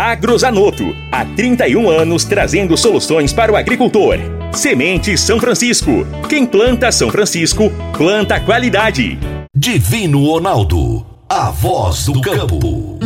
Agrozanoto. 0.00 0.96
Há 1.12 1.26
31 1.26 1.90
anos 1.90 2.24
trazendo 2.24 2.74
soluções 2.74 3.34
para 3.34 3.52
o 3.52 3.56
agricultor. 3.56 4.16
Semente 4.50 5.18
São 5.18 5.38
Francisco. 5.38 6.06
Quem 6.26 6.46
planta 6.46 6.90
São 6.90 7.10
Francisco, 7.10 7.64
planta 7.94 8.40
qualidade. 8.40 9.18
Divino 9.54 10.24
Ronaldo. 10.24 11.04
A 11.28 11.50
voz 11.50 12.06
do 12.06 12.18
campo. 12.22 12.98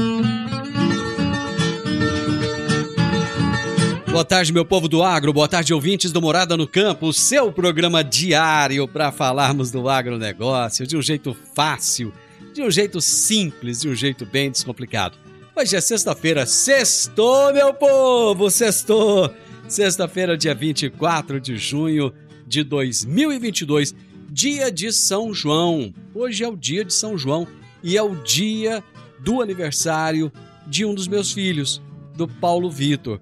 Boa 4.08 4.24
tarde, 4.24 4.52
meu 4.52 4.64
povo 4.64 4.86
do 4.86 5.02
agro. 5.02 5.32
Boa 5.32 5.48
tarde, 5.48 5.74
ouvintes 5.74 6.12
do 6.12 6.22
Morada 6.22 6.56
no 6.56 6.68
Campo. 6.68 7.08
O 7.08 7.12
seu 7.12 7.50
programa 7.50 8.04
diário 8.04 8.86
para 8.86 9.10
falarmos 9.10 9.72
do 9.72 9.88
agronegócio 9.88 10.86
de 10.86 10.96
um 10.96 11.02
jeito 11.02 11.36
fácil, 11.56 12.12
de 12.54 12.62
um 12.62 12.70
jeito 12.70 13.00
simples, 13.00 13.80
de 13.80 13.88
um 13.88 13.96
jeito 13.96 14.24
bem 14.24 14.48
descomplicado. 14.48 15.23
Hoje 15.56 15.76
é 15.76 15.80
sexta-feira. 15.80 16.46
Sextou, 16.46 17.54
meu 17.54 17.72
povo! 17.72 18.50
Sextou! 18.50 19.32
Sexta-feira, 19.68 20.36
dia 20.36 20.52
24 20.52 21.40
de 21.40 21.56
junho 21.56 22.12
de 22.44 22.64
2022, 22.64 23.94
dia 24.28 24.68
de 24.68 24.92
São 24.92 25.32
João. 25.32 25.94
Hoje 26.12 26.42
é 26.42 26.48
o 26.48 26.56
dia 26.56 26.84
de 26.84 26.92
São 26.92 27.16
João 27.16 27.46
e 27.84 27.96
é 27.96 28.02
o 28.02 28.16
dia 28.16 28.82
do 29.20 29.40
aniversário 29.40 30.32
de 30.66 30.84
um 30.84 30.92
dos 30.92 31.06
meus 31.06 31.32
filhos, 31.32 31.80
do 32.16 32.26
Paulo 32.26 32.68
Vitor. 32.68 33.20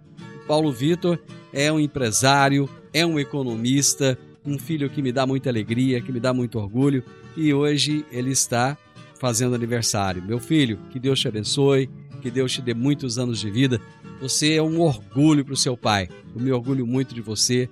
Paulo 0.48 0.72
Vitor 0.72 1.18
é 1.52 1.70
um 1.70 1.78
empresário, 1.78 2.66
é 2.94 3.04
um 3.04 3.20
economista, 3.20 4.18
um 4.44 4.58
filho 4.58 4.88
que 4.88 5.02
me 5.02 5.12
dá 5.12 5.26
muita 5.26 5.50
alegria, 5.50 6.00
que 6.00 6.10
me 6.10 6.18
dá 6.18 6.32
muito 6.32 6.58
orgulho 6.58 7.04
e 7.36 7.52
hoje 7.52 8.06
ele 8.10 8.30
está 8.30 8.78
fazendo 9.20 9.54
aniversário. 9.54 10.22
Meu 10.22 10.40
filho, 10.40 10.78
que 10.90 10.98
Deus 10.98 11.20
te 11.20 11.28
abençoe, 11.28 11.90
que 12.22 12.30
Deus 12.30 12.52
te 12.52 12.62
dê 12.62 12.72
muitos 12.72 13.18
anos 13.18 13.40
de 13.40 13.50
vida. 13.50 13.80
Você 14.20 14.54
é 14.54 14.62
um 14.62 14.80
orgulho 14.80 15.44
para 15.44 15.54
o 15.54 15.56
seu 15.56 15.76
pai. 15.76 16.08
Eu 16.34 16.40
me 16.40 16.52
orgulho 16.52 16.86
muito 16.86 17.14
de 17.14 17.20
você, 17.20 17.68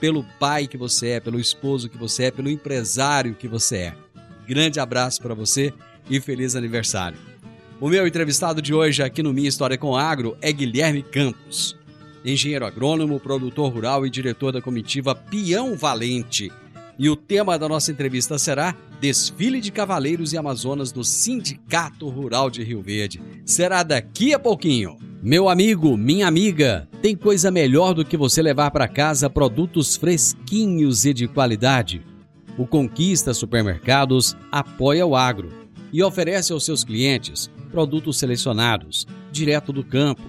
pelo 0.00 0.24
pai 0.38 0.66
que 0.66 0.78
você 0.78 1.08
é, 1.08 1.20
pelo 1.20 1.38
esposo 1.38 1.88
que 1.88 1.98
você 1.98 2.24
é, 2.24 2.30
pelo 2.30 2.48
empresário 2.48 3.34
que 3.34 3.48
você 3.48 3.76
é. 3.76 3.94
Grande 4.48 4.80
abraço 4.80 5.20
para 5.20 5.34
você 5.34 5.72
e 6.08 6.20
feliz 6.20 6.56
aniversário. 6.56 7.18
O 7.80 7.88
meu 7.88 8.06
entrevistado 8.06 8.62
de 8.62 8.72
hoje 8.72 9.02
aqui 9.02 9.22
no 9.22 9.32
Minha 9.32 9.48
História 9.48 9.76
com 9.76 9.96
Agro 9.96 10.36
é 10.40 10.52
Guilherme 10.52 11.02
Campos 11.02 11.78
engenheiro 12.24 12.66
agrônomo, 12.66 13.18
produtor 13.18 13.72
rural 13.72 14.06
e 14.06 14.10
diretor 14.10 14.52
da 14.52 14.60
comitiva 14.60 15.14
Peão 15.14 15.76
Valente. 15.76 16.52
E 16.98 17.08
o 17.08 17.16
tema 17.16 17.58
da 17.58 17.68
nossa 17.68 17.90
entrevista 17.90 18.38
será 18.38 18.74
Desfile 19.00 19.62
de 19.62 19.72
Cavaleiros 19.72 20.34
e 20.34 20.36
Amazonas 20.36 20.92
do 20.92 21.02
Sindicato 21.02 22.06
Rural 22.10 22.50
de 22.50 22.62
Rio 22.62 22.82
Verde. 22.82 23.22
Será 23.46 23.82
daqui 23.82 24.34
a 24.34 24.38
pouquinho. 24.38 24.98
Meu 25.22 25.48
amigo, 25.48 25.96
minha 25.96 26.28
amiga, 26.28 26.86
tem 27.00 27.16
coisa 27.16 27.50
melhor 27.50 27.94
do 27.94 28.04
que 28.04 28.14
você 28.14 28.42
levar 28.42 28.70
para 28.70 28.86
casa 28.86 29.30
produtos 29.30 29.96
fresquinhos 29.96 31.06
e 31.06 31.14
de 31.14 31.26
qualidade? 31.26 32.02
O 32.58 32.66
Conquista 32.66 33.32
Supermercados 33.32 34.36
apoia 34.52 35.06
o 35.06 35.16
agro 35.16 35.48
e 35.90 36.02
oferece 36.02 36.52
aos 36.52 36.66
seus 36.66 36.84
clientes 36.84 37.50
produtos 37.70 38.18
selecionados, 38.18 39.06
direto 39.32 39.72
do 39.72 39.82
campo, 39.82 40.22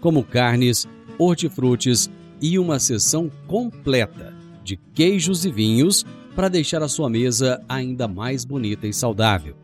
como 0.00 0.22
carnes, 0.22 0.86
hortifrutis 1.18 2.10
e 2.42 2.58
uma 2.58 2.78
seção 2.78 3.30
completa 3.46 4.34
de 4.62 4.76
queijos 4.92 5.46
e 5.46 5.50
vinhos 5.50 6.04
para 6.38 6.48
deixar 6.48 6.84
a 6.84 6.88
sua 6.88 7.10
mesa 7.10 7.60
ainda 7.68 8.06
mais 8.06 8.44
bonita 8.44 8.86
e 8.86 8.92
saudável. 8.92 9.56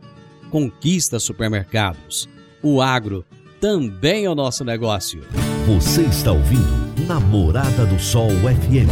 Conquista 0.50 1.20
supermercados. 1.20 2.28
O 2.60 2.82
agro 2.82 3.24
também 3.60 4.24
é 4.24 4.28
o 4.28 4.34
nosso 4.34 4.64
negócio. 4.64 5.22
Você 5.68 6.02
está 6.02 6.32
ouvindo 6.32 7.06
Namorada 7.06 7.86
do 7.86 7.96
Sol 8.00 8.28
FM. 8.28 8.90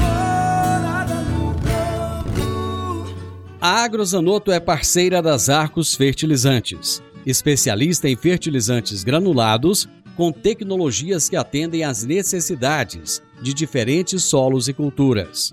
A 3.60 3.82
Agrozanoto 3.82 4.52
é 4.52 4.60
parceira 4.60 5.20
das 5.20 5.48
Arcos 5.48 5.96
Fertilizantes, 5.96 7.02
especialista 7.26 8.08
em 8.08 8.14
fertilizantes 8.14 9.02
granulados 9.02 9.88
com 10.16 10.30
tecnologias 10.30 11.28
que 11.28 11.34
atendem 11.34 11.82
às 11.82 12.04
necessidades 12.04 13.20
de 13.42 13.52
diferentes 13.52 14.22
solos 14.22 14.68
e 14.68 14.72
culturas. 14.72 15.52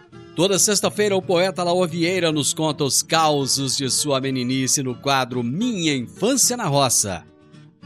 Toda 0.33 0.57
sexta-feira, 0.57 1.13
o 1.13 1.21
poeta 1.21 1.61
Laor 1.61 1.85
Vieira 1.89 2.31
nos 2.31 2.53
conta 2.53 2.85
os 2.85 3.03
causos 3.03 3.75
de 3.75 3.89
sua 3.89 4.21
meninice 4.21 4.81
no 4.81 4.95
quadro 4.95 5.43
Minha 5.43 5.93
Infância 5.93 6.55
na 6.55 6.67
Roça. 6.67 7.25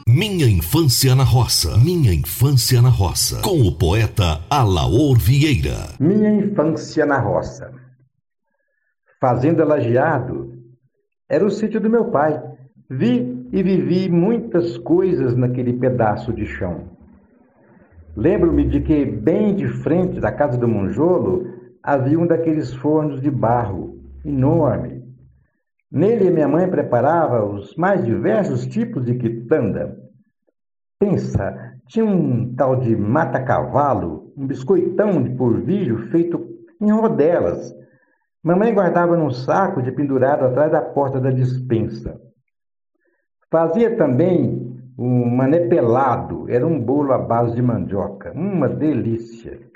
Minha 0.07 0.45
Infância 0.45 1.15
na 1.15 1.23
Roça. 1.23 1.75
Minha 1.79 2.13
Infância 2.13 2.83
na 2.83 2.89
Roça. 2.89 3.41
Com 3.41 3.61
o 3.61 3.75
poeta 3.75 4.41
Alaor 4.47 5.17
Vieira. 5.17 5.95
Minha 5.99 6.31
infância 6.35 7.03
na 7.03 7.17
roça. 7.17 7.73
Fazenda 9.19 9.65
Lajeado 9.65 10.53
era 11.27 11.43
o 11.43 11.49
sítio 11.49 11.81
do 11.81 11.89
meu 11.89 12.11
pai. 12.11 12.39
Vi 12.87 13.47
e 13.51 13.63
vivi 13.63 14.07
muitas 14.07 14.77
coisas 14.77 15.35
naquele 15.35 15.73
pedaço 15.73 16.31
de 16.31 16.45
chão. 16.45 16.91
Lembro-me 18.15 18.69
de 18.69 18.81
que, 18.81 19.03
bem 19.03 19.55
de 19.55 19.67
frente 19.67 20.19
da 20.19 20.31
casa 20.31 20.57
do 20.59 20.67
Monjolo, 20.67 21.54
havia 21.85 22.19
um 22.19 22.25
daqueles 22.25 22.73
fornos 22.73 23.21
de 23.21 23.29
barro, 23.29 23.99
enorme. 24.25 25.05
Nele 25.91 26.31
minha 26.31 26.47
mãe 26.47 26.67
preparava 26.67 27.45
os 27.45 27.75
mais 27.75 28.03
diversos 28.03 28.65
tipos 28.65 29.05
de 29.05 29.13
quitanda. 29.13 29.95
Pensa, 30.99 31.77
tinha 31.87 32.03
um 32.03 32.55
tal 32.55 32.77
de 32.77 32.95
mata-cavalo, 32.95 34.33
um 34.35 34.47
biscoitão 34.47 35.21
de 35.21 35.29
polvilho 35.35 36.09
feito 36.09 36.43
em 36.81 36.91
rodelas. 36.91 37.71
Mamãe 38.43 38.73
guardava 38.73 39.15
num 39.15 39.29
saco 39.29 39.81
de 39.83 39.91
pendurado 39.91 40.43
atrás 40.43 40.71
da 40.71 40.81
porta 40.81 41.21
da 41.21 41.29
dispensa. 41.29 42.19
Fazia 43.51 43.95
também 43.95 44.75
o 44.97 45.25
mané 45.25 45.67
pelado, 45.67 46.49
era 46.49 46.65
um 46.65 46.79
bolo 46.79 47.13
à 47.13 47.17
base 47.19 47.53
de 47.53 47.61
mandioca, 47.61 48.31
uma 48.31 48.67
delícia. 48.67 49.74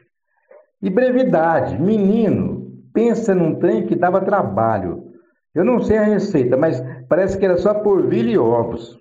E 0.82 0.90
brevidade, 0.90 1.78
menino, 1.78 2.84
pensa 2.94 3.36
num 3.36 3.56
trem 3.56 3.86
que 3.86 3.96
dava 3.96 4.22
trabalho. 4.22 5.12
Eu 5.54 5.66
não 5.66 5.82
sei 5.82 5.98
a 5.98 6.04
receita, 6.04 6.56
mas 6.56 6.82
parece 7.10 7.38
que 7.38 7.46
era 7.46 7.58
só 7.58 7.74
polvilho 7.74 8.30
e 8.30 8.38
ovos. 8.38 8.98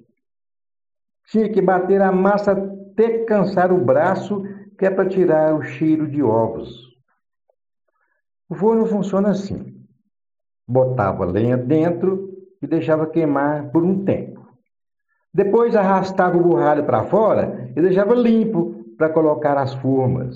Tinha 1.26 1.48
que 1.48 1.60
bater 1.60 2.00
a 2.00 2.10
massa 2.10 2.52
até 2.52 3.24
cansar 3.24 3.72
o 3.72 3.84
braço, 3.84 4.42
que 4.76 4.86
é 4.86 4.90
para 4.90 5.08
tirar 5.08 5.54
o 5.54 5.62
cheiro 5.62 6.08
de 6.08 6.22
ovos. 6.22 6.88
O 8.48 8.54
forno 8.54 8.86
funciona 8.86 9.30
assim: 9.30 9.84
botava 10.66 11.24
lenha 11.24 11.56
dentro 11.56 12.30
e 12.60 12.66
deixava 12.66 13.06
queimar 13.06 13.70
por 13.70 13.84
um 13.84 14.04
tempo. 14.04 14.48
Depois 15.32 15.76
arrastava 15.76 16.36
o 16.36 16.42
burralho 16.42 16.84
para 16.84 17.04
fora 17.04 17.70
e 17.76 17.80
deixava 17.80 18.14
limpo 18.14 18.84
para 18.96 19.10
colocar 19.10 19.56
as 19.56 19.74
formas. 19.74 20.34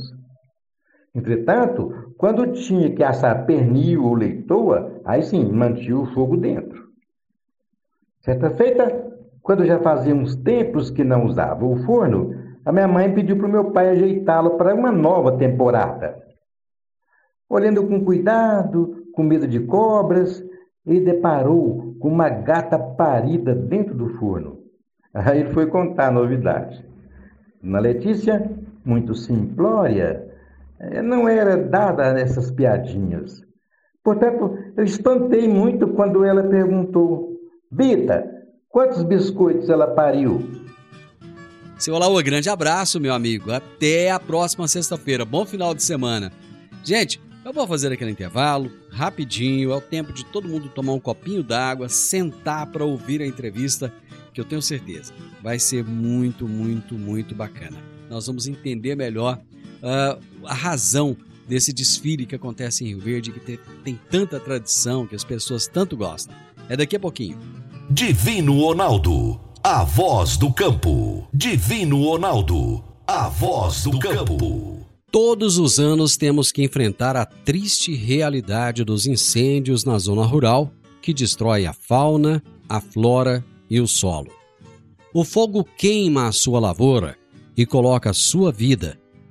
Entretanto, 1.14 2.12
quando 2.16 2.52
tinha 2.52 2.90
que 2.90 3.02
assar 3.02 3.44
pernil 3.44 4.04
ou 4.04 4.14
leitoa, 4.14 5.00
aí 5.04 5.22
sim 5.22 5.44
mantinha 5.52 5.98
o 5.98 6.06
fogo 6.06 6.36
dentro. 6.36 6.88
Certa 8.20 8.50
feita, 8.50 9.12
quando 9.42 9.66
já 9.66 9.78
fazia 9.80 10.14
uns 10.14 10.36
tempos 10.36 10.90
que 10.90 11.04
não 11.04 11.26
usava 11.26 11.64
o 11.64 11.76
forno, 11.84 12.34
a 12.64 12.72
minha 12.72 12.88
mãe 12.88 13.12
pediu 13.12 13.36
para 13.36 13.46
o 13.46 13.50
meu 13.50 13.72
pai 13.72 13.90
ajeitá-lo 13.90 14.56
para 14.56 14.74
uma 14.74 14.92
nova 14.92 15.36
temporada. 15.36 16.22
Olhando 17.48 17.86
com 17.86 18.02
cuidado, 18.02 19.08
com 19.12 19.22
medo 19.22 19.46
de 19.46 19.60
cobras, 19.60 20.42
ele 20.86 21.00
deparou 21.00 21.94
com 21.98 22.08
uma 22.08 22.28
gata 22.28 22.78
parida 22.78 23.54
dentro 23.54 23.94
do 23.94 24.08
forno. 24.14 24.60
Aí 25.12 25.40
ele 25.40 25.52
foi 25.52 25.66
contar 25.66 26.08
a 26.08 26.12
novidade. 26.12 26.82
Na 27.62 27.78
Letícia, 27.78 28.50
muito 28.84 29.14
simplória, 29.14 30.31
não 31.02 31.28
era 31.28 31.56
dada 31.56 32.12
a 32.12 32.18
essas 32.18 32.50
piadinhas. 32.50 33.42
Portanto, 34.02 34.58
eu 34.76 34.84
espantei 34.84 35.48
muito 35.48 35.88
quando 35.88 36.24
ela 36.24 36.42
perguntou: 36.42 37.36
Bita, 37.70 38.24
quantos 38.68 39.02
biscoitos 39.02 39.68
ela 39.68 39.86
pariu? 39.86 40.42
Seu 41.78 41.94
Olaú, 41.94 42.22
grande 42.22 42.48
abraço, 42.48 43.00
meu 43.00 43.12
amigo. 43.12 43.52
Até 43.52 44.10
a 44.10 44.20
próxima 44.20 44.68
sexta-feira. 44.68 45.24
Bom 45.24 45.44
final 45.44 45.74
de 45.74 45.82
semana. 45.82 46.32
Gente, 46.84 47.20
eu 47.44 47.52
vou 47.52 47.66
fazer 47.66 47.92
aquele 47.92 48.10
intervalo, 48.10 48.70
rapidinho, 48.90 49.72
é 49.72 49.76
o 49.76 49.80
tempo 49.80 50.12
de 50.12 50.24
todo 50.24 50.48
mundo 50.48 50.68
tomar 50.68 50.92
um 50.92 51.00
copinho 51.00 51.42
d'água, 51.42 51.88
sentar 51.88 52.66
para 52.66 52.84
ouvir 52.84 53.20
a 53.20 53.26
entrevista, 53.26 53.92
que 54.32 54.40
eu 54.40 54.44
tenho 54.44 54.62
certeza 54.62 55.12
vai 55.42 55.58
ser 55.58 55.84
muito, 55.84 56.46
muito, 56.46 56.94
muito 56.94 57.34
bacana. 57.34 57.76
Nós 58.08 58.26
vamos 58.26 58.46
entender 58.46 58.94
melhor 58.94 59.40
uh, 59.82 60.20
a 60.44 60.54
razão 60.54 61.16
desse 61.48 61.72
desfile 61.72 62.26
que 62.26 62.34
acontece 62.34 62.84
em 62.84 62.88
Rio 62.88 63.00
Verde, 63.00 63.32
que 63.32 63.40
tem, 63.40 63.58
tem 63.84 64.00
tanta 64.10 64.40
tradição, 64.40 65.06
que 65.06 65.14
as 65.14 65.24
pessoas 65.24 65.66
tanto 65.66 65.96
gostam. 65.96 66.34
É 66.68 66.76
daqui 66.76 66.96
a 66.96 67.00
pouquinho. 67.00 67.38
Divino 67.90 68.60
Ronaldo, 68.60 69.40
a 69.62 69.84
voz 69.84 70.36
do 70.36 70.52
campo. 70.52 71.28
Divino 71.34 72.04
Ronaldo, 72.04 72.82
a 73.06 73.28
voz 73.28 73.82
do 73.82 73.98
campo. 73.98 74.86
Todos 75.10 75.58
os 75.58 75.78
anos 75.78 76.16
temos 76.16 76.50
que 76.50 76.62
enfrentar 76.62 77.16
a 77.16 77.26
triste 77.26 77.94
realidade 77.94 78.82
dos 78.82 79.06
incêndios 79.06 79.84
na 79.84 79.98
zona 79.98 80.24
rural 80.24 80.72
que 81.02 81.12
destrói 81.12 81.66
a 81.66 81.74
fauna, 81.74 82.42
a 82.66 82.80
flora 82.80 83.44
e 83.68 83.78
o 83.78 83.86
solo. 83.86 84.30
O 85.12 85.24
fogo 85.24 85.64
queima 85.76 86.28
a 86.28 86.32
sua 86.32 86.58
lavoura 86.58 87.18
e 87.54 87.66
coloca 87.66 88.08
a 88.08 88.14
sua 88.14 88.50
vida, 88.50 88.98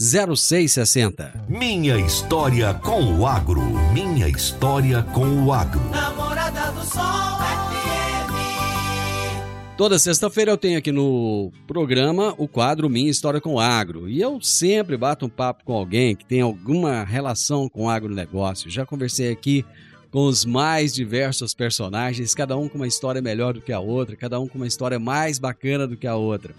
0660. 0.00 1.46
Minha 1.48 1.98
história 1.98 2.72
com 2.72 3.18
o 3.18 3.26
agro. 3.26 3.60
Minha 3.92 4.28
história 4.28 5.02
com 5.02 5.44
o 5.44 5.52
agro. 5.52 5.80
Namorada 5.90 6.70
do 6.70 6.84
Sol 6.84 7.02
FM. 7.40 8.30
Toda 9.76 9.98
sexta-feira 9.98 10.52
eu 10.52 10.56
tenho 10.56 10.78
aqui 10.78 10.92
no 10.92 11.50
programa 11.66 12.32
o 12.38 12.46
quadro 12.46 12.88
Minha 12.88 13.10
História 13.10 13.40
com 13.40 13.54
o 13.54 13.60
Agro. 13.60 14.08
E 14.08 14.20
eu 14.20 14.40
sempre 14.40 14.96
bato 14.96 15.26
um 15.26 15.28
papo 15.28 15.64
com 15.64 15.72
alguém 15.72 16.14
que 16.14 16.24
tem 16.24 16.42
alguma 16.42 17.02
relação 17.02 17.68
com 17.68 17.86
o 17.86 17.90
agronegócio. 17.90 18.70
Já 18.70 18.86
conversei 18.86 19.32
aqui 19.32 19.64
com 20.12 20.26
os 20.26 20.44
mais 20.44 20.94
diversos 20.94 21.54
personagens, 21.54 22.36
cada 22.36 22.56
um 22.56 22.68
com 22.68 22.78
uma 22.78 22.86
história 22.86 23.20
melhor 23.20 23.52
do 23.52 23.60
que 23.60 23.72
a 23.72 23.80
outra, 23.80 24.14
cada 24.14 24.38
um 24.38 24.46
com 24.46 24.58
uma 24.58 24.66
história 24.68 25.00
mais 25.00 25.40
bacana 25.40 25.88
do 25.88 25.96
que 25.96 26.06
a 26.06 26.14
outra. 26.14 26.54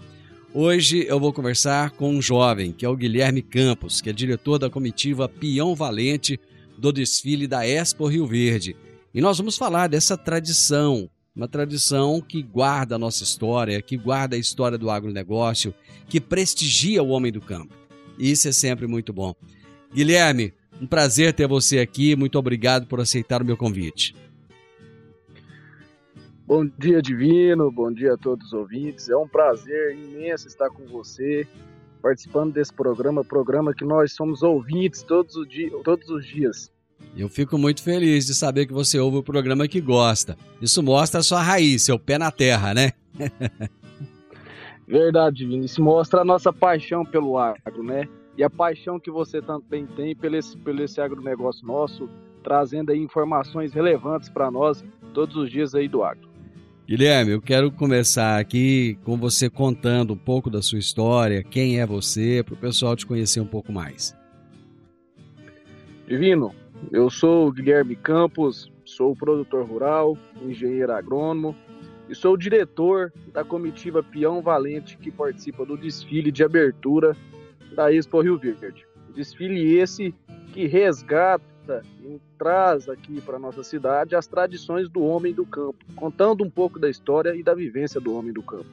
Hoje 0.52 1.06
eu 1.06 1.20
vou 1.20 1.32
conversar 1.32 1.92
com 1.92 2.10
um 2.10 2.20
jovem, 2.20 2.72
que 2.72 2.84
é 2.84 2.88
o 2.88 2.96
Guilherme 2.96 3.40
Campos, 3.40 4.00
que 4.00 4.10
é 4.10 4.12
diretor 4.12 4.58
da 4.58 4.68
comitiva 4.68 5.28
Pião 5.28 5.76
Valente 5.76 6.40
do 6.76 6.92
desfile 6.92 7.46
da 7.46 7.64
Expo 7.64 8.08
Rio 8.08 8.26
Verde. 8.26 8.74
E 9.14 9.20
nós 9.20 9.38
vamos 9.38 9.56
falar 9.56 9.86
dessa 9.86 10.16
tradição, 10.18 11.08
uma 11.36 11.46
tradição 11.46 12.20
que 12.20 12.42
guarda 12.42 12.96
a 12.96 12.98
nossa 12.98 13.22
história, 13.22 13.80
que 13.80 13.96
guarda 13.96 14.34
a 14.34 14.38
história 14.40 14.76
do 14.76 14.90
agronegócio, 14.90 15.72
que 16.08 16.20
prestigia 16.20 17.00
o 17.00 17.10
homem 17.10 17.30
do 17.30 17.40
campo. 17.40 17.72
Isso 18.18 18.48
é 18.48 18.52
sempre 18.52 18.88
muito 18.88 19.12
bom. 19.12 19.32
Guilherme, 19.94 20.52
um 20.80 20.86
prazer 20.86 21.32
ter 21.32 21.46
você 21.46 21.78
aqui, 21.78 22.16
muito 22.16 22.36
obrigado 22.36 22.88
por 22.88 23.00
aceitar 23.00 23.40
o 23.40 23.44
meu 23.44 23.56
convite. 23.56 24.16
Bom 26.50 26.68
dia, 26.76 27.00
Divino. 27.00 27.70
Bom 27.70 27.92
dia 27.92 28.14
a 28.14 28.16
todos 28.16 28.48
os 28.48 28.52
ouvintes. 28.52 29.08
É 29.08 29.16
um 29.16 29.28
prazer 29.28 29.96
imenso 29.96 30.48
estar 30.48 30.68
com 30.68 30.84
você, 30.84 31.46
participando 32.02 32.52
desse 32.52 32.74
programa, 32.74 33.22
programa 33.22 33.72
que 33.72 33.84
nós 33.84 34.14
somos 34.14 34.42
ouvintes 34.42 35.04
todos, 35.04 35.36
os 35.36 35.48
dias, 35.48 35.72
todos 35.84 36.10
os 36.10 36.26
dias. 36.26 36.72
Eu 37.16 37.28
fico 37.28 37.56
muito 37.56 37.84
feliz 37.84 38.26
de 38.26 38.34
saber 38.34 38.66
que 38.66 38.72
você 38.72 38.98
ouve 38.98 39.18
o 39.18 39.22
programa 39.22 39.68
que 39.68 39.80
gosta. 39.80 40.36
Isso 40.60 40.82
mostra 40.82 41.20
a 41.20 41.22
sua 41.22 41.40
raiz, 41.40 41.84
seu 41.84 42.00
pé 42.00 42.18
na 42.18 42.32
terra, 42.32 42.74
né? 42.74 42.94
Verdade, 44.88 45.36
Divino. 45.36 45.64
Isso 45.64 45.80
mostra 45.80 46.22
a 46.22 46.24
nossa 46.24 46.52
paixão 46.52 47.04
pelo 47.04 47.38
agro, 47.38 47.84
né? 47.84 48.08
E 48.36 48.42
a 48.42 48.50
paixão 48.50 48.98
que 48.98 49.08
você 49.08 49.40
também 49.40 49.86
tem 49.86 50.16
pelo 50.16 50.34
esse, 50.34 50.56
pelo 50.56 50.82
esse 50.82 51.00
agronegócio 51.00 51.64
nosso, 51.64 52.10
trazendo 52.42 52.90
aí 52.90 52.98
informações 52.98 53.72
relevantes 53.72 54.28
para 54.28 54.50
nós 54.50 54.84
todos 55.14 55.36
os 55.36 55.48
dias 55.48 55.76
aí 55.76 55.86
do 55.86 56.02
agro. 56.02 56.29
Guilherme, 56.90 57.30
eu 57.30 57.40
quero 57.40 57.70
começar 57.70 58.40
aqui 58.40 58.98
com 59.04 59.16
você 59.16 59.48
contando 59.48 60.14
um 60.14 60.16
pouco 60.16 60.50
da 60.50 60.60
sua 60.60 60.80
história, 60.80 61.40
quem 61.40 61.78
é 61.78 61.86
você, 61.86 62.42
para 62.44 62.54
o 62.54 62.56
pessoal 62.56 62.96
te 62.96 63.06
conhecer 63.06 63.38
um 63.40 63.46
pouco 63.46 63.72
mais. 63.72 64.12
Divino, 66.08 66.52
eu 66.90 67.08
sou 67.08 67.46
o 67.46 67.52
Guilherme 67.52 67.94
Campos, 67.94 68.72
sou 68.84 69.14
produtor 69.14 69.64
rural, 69.64 70.18
engenheiro 70.42 70.90
agrônomo 70.90 71.54
e 72.08 72.14
sou 72.16 72.36
diretor 72.36 73.12
da 73.32 73.44
comitiva 73.44 74.02
Peão 74.02 74.42
Valente 74.42 74.98
que 74.98 75.12
participa 75.12 75.64
do 75.64 75.76
desfile 75.76 76.32
de 76.32 76.42
abertura 76.42 77.16
da 77.72 77.92
Expo 77.92 78.20
Rio 78.20 78.36
Verde. 78.36 78.84
Desfile 79.14 79.76
esse 79.76 80.12
que 80.52 80.66
resgata 80.66 81.49
e 82.02 82.20
traz 82.38 82.88
aqui 82.88 83.20
para 83.20 83.38
nossa 83.38 83.62
cidade 83.62 84.14
as 84.14 84.26
tradições 84.26 84.88
do 84.88 85.02
homem 85.02 85.32
do 85.32 85.44
campo, 85.44 85.84
contando 85.94 86.42
um 86.42 86.50
pouco 86.50 86.78
da 86.78 86.88
história 86.88 87.34
e 87.34 87.42
da 87.42 87.54
vivência 87.54 88.00
do 88.00 88.14
homem 88.14 88.32
do 88.32 88.42
campo. 88.42 88.70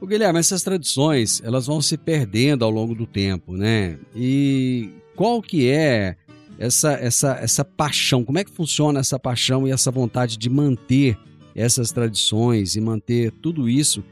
O 0.00 0.06
Guilherme, 0.06 0.40
essas 0.40 0.62
tradições, 0.62 1.40
elas 1.44 1.66
vão 1.66 1.80
se 1.80 1.96
perdendo 1.96 2.64
ao 2.64 2.70
longo 2.70 2.94
do 2.94 3.06
tempo, 3.06 3.56
né? 3.56 3.98
E 4.14 4.90
qual 5.14 5.40
que 5.40 5.68
é 5.68 6.16
essa 6.58 6.92
essa 6.94 7.36
essa 7.40 7.64
paixão? 7.64 8.24
Como 8.24 8.38
é 8.38 8.44
que 8.44 8.50
funciona 8.50 9.00
essa 9.00 9.18
paixão 9.18 9.66
e 9.66 9.70
essa 9.70 9.90
vontade 9.90 10.36
de 10.36 10.50
manter 10.50 11.16
essas 11.54 11.92
tradições 11.92 12.74
e 12.74 12.80
manter 12.80 13.30
tudo 13.30 13.68
isso 13.68 14.02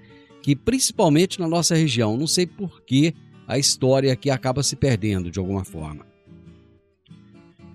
que 0.42 0.54
principalmente 0.56 1.38
na 1.38 1.48
nossa 1.48 1.74
região, 1.74 2.16
não 2.16 2.26
sei 2.26 2.46
por 2.46 2.82
que 2.82 3.14
a 3.46 3.58
história 3.58 4.12
aqui 4.12 4.30
acaba 4.30 4.62
se 4.62 4.76
perdendo 4.76 5.30
de 5.30 5.38
alguma 5.38 5.64
forma. 5.64 6.09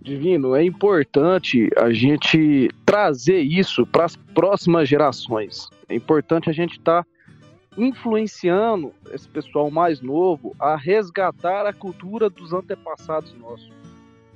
Divino, 0.06 0.56
é 0.56 0.64
importante 0.64 1.68
a 1.76 1.92
gente 1.92 2.70
trazer 2.86 3.40
isso 3.40 3.88
para 3.88 4.06
as 4.06 4.16
próximas 4.16 4.88
gerações. 4.88 5.68
É 5.90 5.96
importante 5.96 6.48
a 6.48 6.54
gente 6.54 6.74
estar 6.78 7.04
tá 7.04 7.10
influenciando 7.76 8.94
esse 9.12 9.28
pessoal 9.28 9.72
mais 9.72 10.02
novo 10.02 10.56
a 10.60 10.76
resgatar 10.76 11.66
a 11.66 11.74
cultura 11.74 12.30
dos 12.30 12.54
antepassados 12.54 13.34
nossos. 13.34 13.72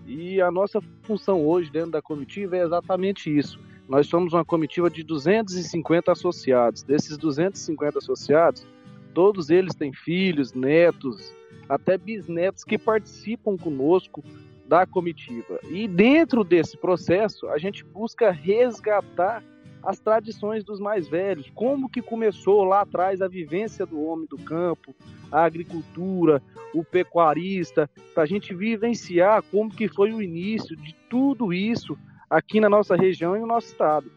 E 0.07 0.41
a 0.41 0.49
nossa 0.49 0.81
função 1.03 1.45
hoje 1.45 1.69
dentro 1.69 1.91
da 1.91 2.01
comitiva 2.01 2.57
é 2.57 2.63
exatamente 2.63 3.29
isso. 3.29 3.59
Nós 3.87 4.07
somos 4.07 4.33
uma 4.33 4.43
comitiva 4.43 4.89
de 4.89 5.03
250 5.03 6.11
associados. 6.11 6.81
Desses 6.81 7.15
250 7.15 7.99
associados, 7.99 8.65
todos 9.13 9.51
eles 9.51 9.75
têm 9.75 9.93
filhos, 9.93 10.51
netos, 10.51 11.31
até 11.69 11.95
bisnetos 11.95 12.63
que 12.63 12.79
participam 12.79 13.55
conosco 13.55 14.23
da 14.69 14.85
comitiva. 14.85 15.59
E 15.67 15.87
dentro 15.87 16.43
desse 16.43 16.77
processo, 16.77 17.49
a 17.49 17.57
gente 17.57 17.83
busca 17.83 18.29
resgatar 18.29 19.43
as 19.81 19.97
tradições 19.99 20.63
dos 20.63 20.79
mais 20.79 21.07
velhos, 21.07 21.49
como 21.55 21.89
que 21.89 22.01
começou 22.01 22.63
lá 22.63 22.81
atrás 22.81 23.21
a 23.21 23.27
vivência 23.27 23.85
do 23.85 23.99
homem 24.03 24.27
do 24.29 24.37
campo, 24.37 24.93
a 25.31 25.43
agricultura, 25.43 26.41
o 26.73 26.83
pecuarista, 26.83 27.89
para 28.13 28.23
a 28.23 28.25
gente 28.27 28.53
vivenciar 28.53 29.41
como 29.41 29.73
que 29.73 29.87
foi 29.87 30.13
o 30.13 30.21
início 30.21 30.75
de 30.75 30.95
tudo 31.09 31.51
isso 31.51 31.97
aqui 32.29 32.59
na 32.59 32.69
nossa 32.69 32.95
região 32.95 33.35
e 33.35 33.39
no 33.39 33.47
nosso 33.47 33.67
estado. 33.67 34.11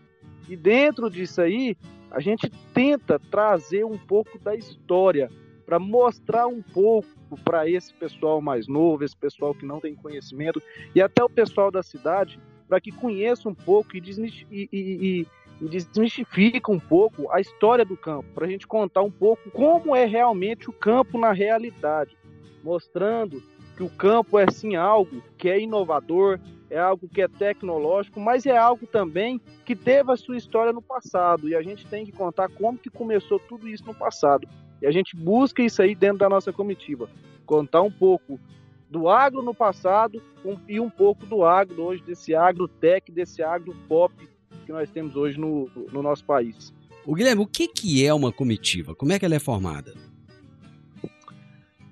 E 0.48 0.56
dentro 0.56 1.08
disso 1.08 1.40
aí, 1.40 1.76
a 2.10 2.20
gente 2.20 2.50
tenta 2.74 3.18
trazer 3.18 3.84
um 3.84 3.96
pouco 3.96 4.38
da 4.38 4.54
história 4.54 5.30
para 5.72 5.78
mostrar 5.78 6.46
um 6.46 6.60
pouco 6.60 7.08
para 7.42 7.66
esse 7.66 7.94
pessoal 7.94 8.42
mais 8.42 8.68
novo, 8.68 9.04
esse 9.04 9.16
pessoal 9.16 9.54
que 9.54 9.64
não 9.64 9.80
tem 9.80 9.94
conhecimento 9.94 10.60
e 10.94 11.00
até 11.00 11.24
o 11.24 11.30
pessoal 11.30 11.70
da 11.70 11.82
cidade, 11.82 12.38
para 12.68 12.78
que 12.78 12.92
conheça 12.92 13.48
um 13.48 13.54
pouco 13.54 13.96
e, 13.96 14.02
e, 14.50 14.68
e, 14.70 15.26
e 15.62 15.68
desmistifica 15.70 16.70
um 16.70 16.78
pouco 16.78 17.32
a 17.32 17.40
história 17.40 17.86
do 17.86 17.96
campo, 17.96 18.28
para 18.34 18.44
a 18.44 18.50
gente 18.50 18.66
contar 18.66 19.00
um 19.00 19.10
pouco 19.10 19.50
como 19.50 19.96
é 19.96 20.04
realmente 20.04 20.68
o 20.68 20.74
campo 20.74 21.18
na 21.18 21.32
realidade, 21.32 22.18
mostrando 22.62 23.42
que 23.74 23.82
o 23.82 23.88
campo 23.88 24.38
é 24.38 24.50
sim 24.50 24.76
algo 24.76 25.22
que 25.38 25.48
é 25.48 25.58
inovador, 25.58 26.38
é 26.68 26.78
algo 26.78 27.08
que 27.08 27.22
é 27.22 27.28
tecnológico, 27.28 28.20
mas 28.20 28.44
é 28.44 28.58
algo 28.58 28.86
também 28.86 29.40
que 29.64 29.74
teve 29.74 30.12
a 30.12 30.16
sua 30.16 30.36
história 30.36 30.70
no 30.70 30.82
passado 30.82 31.48
e 31.48 31.56
a 31.56 31.62
gente 31.62 31.86
tem 31.86 32.04
que 32.04 32.12
contar 32.12 32.50
como 32.50 32.76
que 32.76 32.90
começou 32.90 33.38
tudo 33.38 33.66
isso 33.66 33.86
no 33.86 33.94
passado. 33.94 34.46
E 34.82 34.86
a 34.86 34.90
gente 34.90 35.16
busca 35.16 35.62
isso 35.62 35.80
aí 35.80 35.94
dentro 35.94 36.18
da 36.18 36.28
nossa 36.28 36.52
comitiva, 36.52 37.08
contar 37.46 37.82
um 37.82 37.90
pouco 37.90 38.38
do 38.90 39.08
agro 39.08 39.40
no 39.40 39.54
passado 39.54 40.20
um, 40.44 40.58
e 40.68 40.80
um 40.80 40.90
pouco 40.90 41.24
do 41.24 41.44
agro 41.44 41.82
hoje, 41.82 42.02
desse 42.02 42.34
agro 42.34 42.66
tech, 42.66 43.10
desse 43.10 43.42
agro 43.42 43.74
pop 43.88 44.12
que 44.66 44.72
nós 44.72 44.90
temos 44.90 45.14
hoje 45.14 45.38
no, 45.38 45.70
no 45.92 46.02
nosso 46.02 46.24
país. 46.24 46.74
O 47.06 47.14
Guilherme, 47.14 47.42
o 47.42 47.46
que, 47.46 47.68
que 47.68 48.04
é 48.04 48.12
uma 48.12 48.32
comitiva? 48.32 48.94
Como 48.94 49.12
é 49.12 49.18
que 49.18 49.24
ela 49.24 49.36
é 49.36 49.38
formada? 49.38 49.94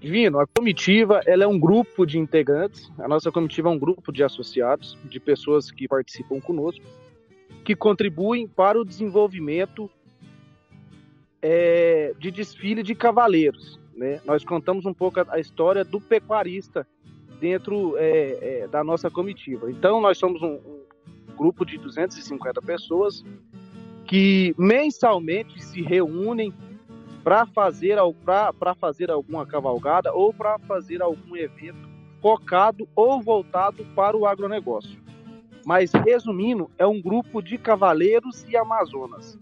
Divino, 0.01 0.41
a 0.41 0.47
comitiva 0.47 1.21
ela 1.27 1.45
é 1.45 1.47
um 1.47 1.59
grupo 1.59 2.05
de 2.05 2.19
integrantes. 2.19 2.91
A 2.99 3.07
nossa 3.07 3.31
comitiva 3.31 3.69
é 3.69 3.73
um 3.73 3.79
grupo 3.79 4.11
de 4.11 4.25
associados, 4.25 4.99
de 5.05 5.21
pessoas 5.21 5.71
que 5.71 5.87
participam 5.87 6.41
conosco, 6.41 6.85
que 7.65 7.77
contribuem 7.77 8.49
para 8.49 8.81
o 8.81 8.85
desenvolvimento 8.85 9.91
é, 11.43 12.15
de 12.19 12.31
desfile 12.31 12.83
de 12.83 12.95
cavaleiros. 12.95 13.79
Né? 13.95 14.21
Nós 14.25 14.45
contamos 14.45 14.87
um 14.87 14.95
pouco 14.95 15.21
a, 15.21 15.27
a 15.31 15.41
história 15.41 15.85
do 15.85 16.01
pecuarista 16.01 16.87
dentro 17.41 17.97
é, 17.97 18.63
é, 18.63 18.69
da 18.69 18.85
nossa 18.85 19.11
comitiva. 19.11 19.71
Então, 19.71 20.01
nós 20.01 20.19
somos 20.19 20.43
um, 20.43 20.55
um 20.55 21.37
grupo 21.37 21.65
de 21.65 21.79
250 21.79 22.61
pessoas 22.63 23.25
que 24.05 24.55
mensalmente 24.59 25.63
se 25.63 25.81
reúnem 25.81 26.53
para 27.23 27.47
fazer, 27.47 27.97
fazer 28.79 29.11
alguma 29.11 29.47
cavalgada 29.47 30.13
ou 30.13 30.33
para 30.33 30.59
fazer 30.59 31.03
algum 31.03 31.37
evento 31.37 31.89
focado 32.21 32.89
ou 32.95 33.21
voltado 33.23 33.85
para 33.95 34.17
o 34.17 34.27
agronegócio. 34.27 35.01
Mas, 35.65 35.93
resumindo, 35.93 36.71
é 36.79 36.87
um 36.87 37.01
grupo 37.01 37.43
de 37.43 37.59
cavaleiros 37.59 38.45
e 38.49 38.57
amazonas. 38.57 39.39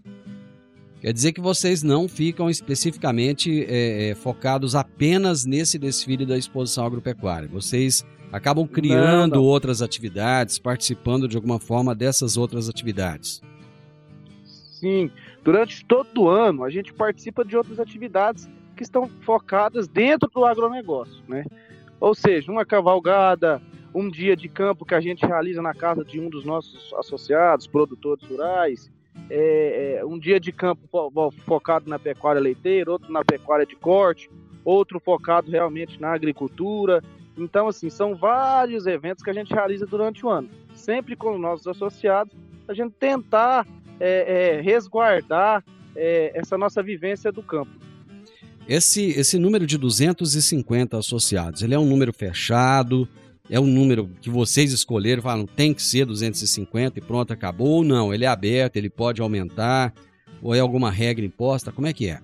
Quer 1.01 1.13
dizer 1.13 1.31
que 1.31 1.41
vocês 1.41 1.81
não 1.81 2.07
ficam 2.07 2.49
especificamente 2.49 3.65
é, 3.65 4.09
é, 4.09 4.15
focados 4.15 4.75
apenas 4.75 5.45
nesse 5.45 5.79
desfile 5.79 6.25
da 6.25 6.37
exposição 6.37 6.85
agropecuária. 6.85 7.47
Vocês 7.47 8.05
acabam 8.31 8.67
criando 8.67 9.35
não, 9.35 9.41
não. 9.41 9.43
outras 9.43 9.81
atividades, 9.81 10.59
participando 10.59 11.27
de 11.27 11.37
alguma 11.37 11.59
forma 11.59 11.95
dessas 11.95 12.35
outras 12.35 12.67
atividades. 12.67 13.41
Sim, 14.43 15.09
Durante 15.43 15.85
todo 15.85 16.23
o 16.23 16.29
ano, 16.29 16.63
a 16.63 16.69
gente 16.69 16.93
participa 16.93 17.45
de 17.45 17.55
outras 17.55 17.79
atividades 17.79 18.49
que 18.75 18.83
estão 18.83 19.07
focadas 19.21 19.87
dentro 19.87 20.29
do 20.29 20.45
agronegócio, 20.45 21.23
né? 21.27 21.45
Ou 21.99 22.13
seja, 22.13 22.51
uma 22.51 22.65
cavalgada, 22.65 23.61
um 23.93 24.09
dia 24.09 24.35
de 24.35 24.47
campo 24.47 24.85
que 24.85 24.95
a 24.95 25.01
gente 25.01 25.25
realiza 25.25 25.61
na 25.61 25.73
casa 25.73 26.03
de 26.03 26.19
um 26.19 26.29
dos 26.29 26.45
nossos 26.45 26.93
associados, 26.93 27.67
produtores 27.67 28.23
rurais, 28.29 28.91
é, 29.29 29.97
é, 29.99 30.05
um 30.05 30.17
dia 30.17 30.39
de 30.39 30.51
campo 30.51 30.87
focado 31.45 31.89
na 31.89 31.97
pecuária 31.99 32.41
leiteira, 32.41 32.91
outro 32.91 33.11
na 33.11 33.23
pecuária 33.23 33.65
de 33.65 33.75
corte, 33.75 34.29
outro 34.63 34.99
focado 34.99 35.49
realmente 35.49 35.99
na 35.99 36.13
agricultura. 36.13 37.03
Então, 37.37 37.67
assim, 37.67 37.89
são 37.89 38.15
vários 38.15 38.85
eventos 38.85 39.23
que 39.23 39.29
a 39.29 39.33
gente 39.33 39.53
realiza 39.53 39.85
durante 39.85 40.25
o 40.25 40.29
ano, 40.29 40.49
sempre 40.75 41.15
com 41.15 41.35
os 41.35 41.39
nossos 41.39 41.67
associados, 41.67 42.33
a 42.67 42.73
gente 42.73 42.93
tentar 42.99 43.65
é, 43.99 44.57
é, 44.57 44.61
resguardar 44.61 45.63
é, 45.95 46.31
essa 46.35 46.57
nossa 46.57 46.83
vivência 46.83 47.31
do 47.31 47.41
campo. 47.41 47.71
Esse, 48.67 49.09
esse 49.09 49.39
número 49.39 49.65
de 49.65 49.77
250 49.77 50.97
associados, 50.97 51.63
ele 51.63 51.73
é 51.73 51.79
um 51.79 51.87
número 51.87 52.13
fechado, 52.13 53.07
é 53.49 53.59
um 53.59 53.65
número 53.65 54.09
que 54.21 54.29
vocês 54.29 54.71
escolheram, 54.71 55.21
falam 55.21 55.45
tem 55.45 55.73
que 55.73 55.81
ser 55.81 56.05
250 56.05 56.99
e 56.99 57.01
pronto, 57.01 57.33
acabou, 57.33 57.77
ou 57.77 57.83
não, 57.83 58.13
ele 58.13 58.25
é 58.25 58.27
aberto, 58.27 58.77
ele 58.77 58.89
pode 58.89 59.21
aumentar, 59.21 59.93
ou 60.41 60.53
é 60.53 60.59
alguma 60.59 60.91
regra 60.91 61.25
imposta, 61.25 61.71
como 61.71 61.87
é 61.87 61.93
que 61.93 62.07
é? 62.07 62.19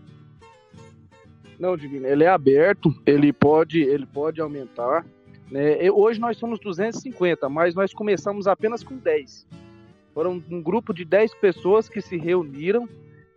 Não, 1.60 1.76
Divino, 1.76 2.06
ele 2.06 2.24
é 2.24 2.30
aberto, 2.30 2.94
ele 3.06 3.32
pode, 3.34 3.82
ele 3.82 4.06
pode 4.06 4.42
aumentar. 4.42 5.06
Né? 5.50 5.90
Hoje 5.90 6.20
nós 6.20 6.38
somos 6.38 6.60
250, 6.60 7.48
mas 7.50 7.74
nós 7.74 7.94
começamos 7.94 8.46
apenas 8.46 8.84
com 8.84 8.98
10. 8.98 9.48
Foram 10.14 10.44
um 10.50 10.62
grupo 10.62 10.94
de 10.94 11.06
10 11.06 11.34
pessoas 11.36 11.90
que 11.90 12.02
se 12.02 12.18
reuniram 12.18 12.88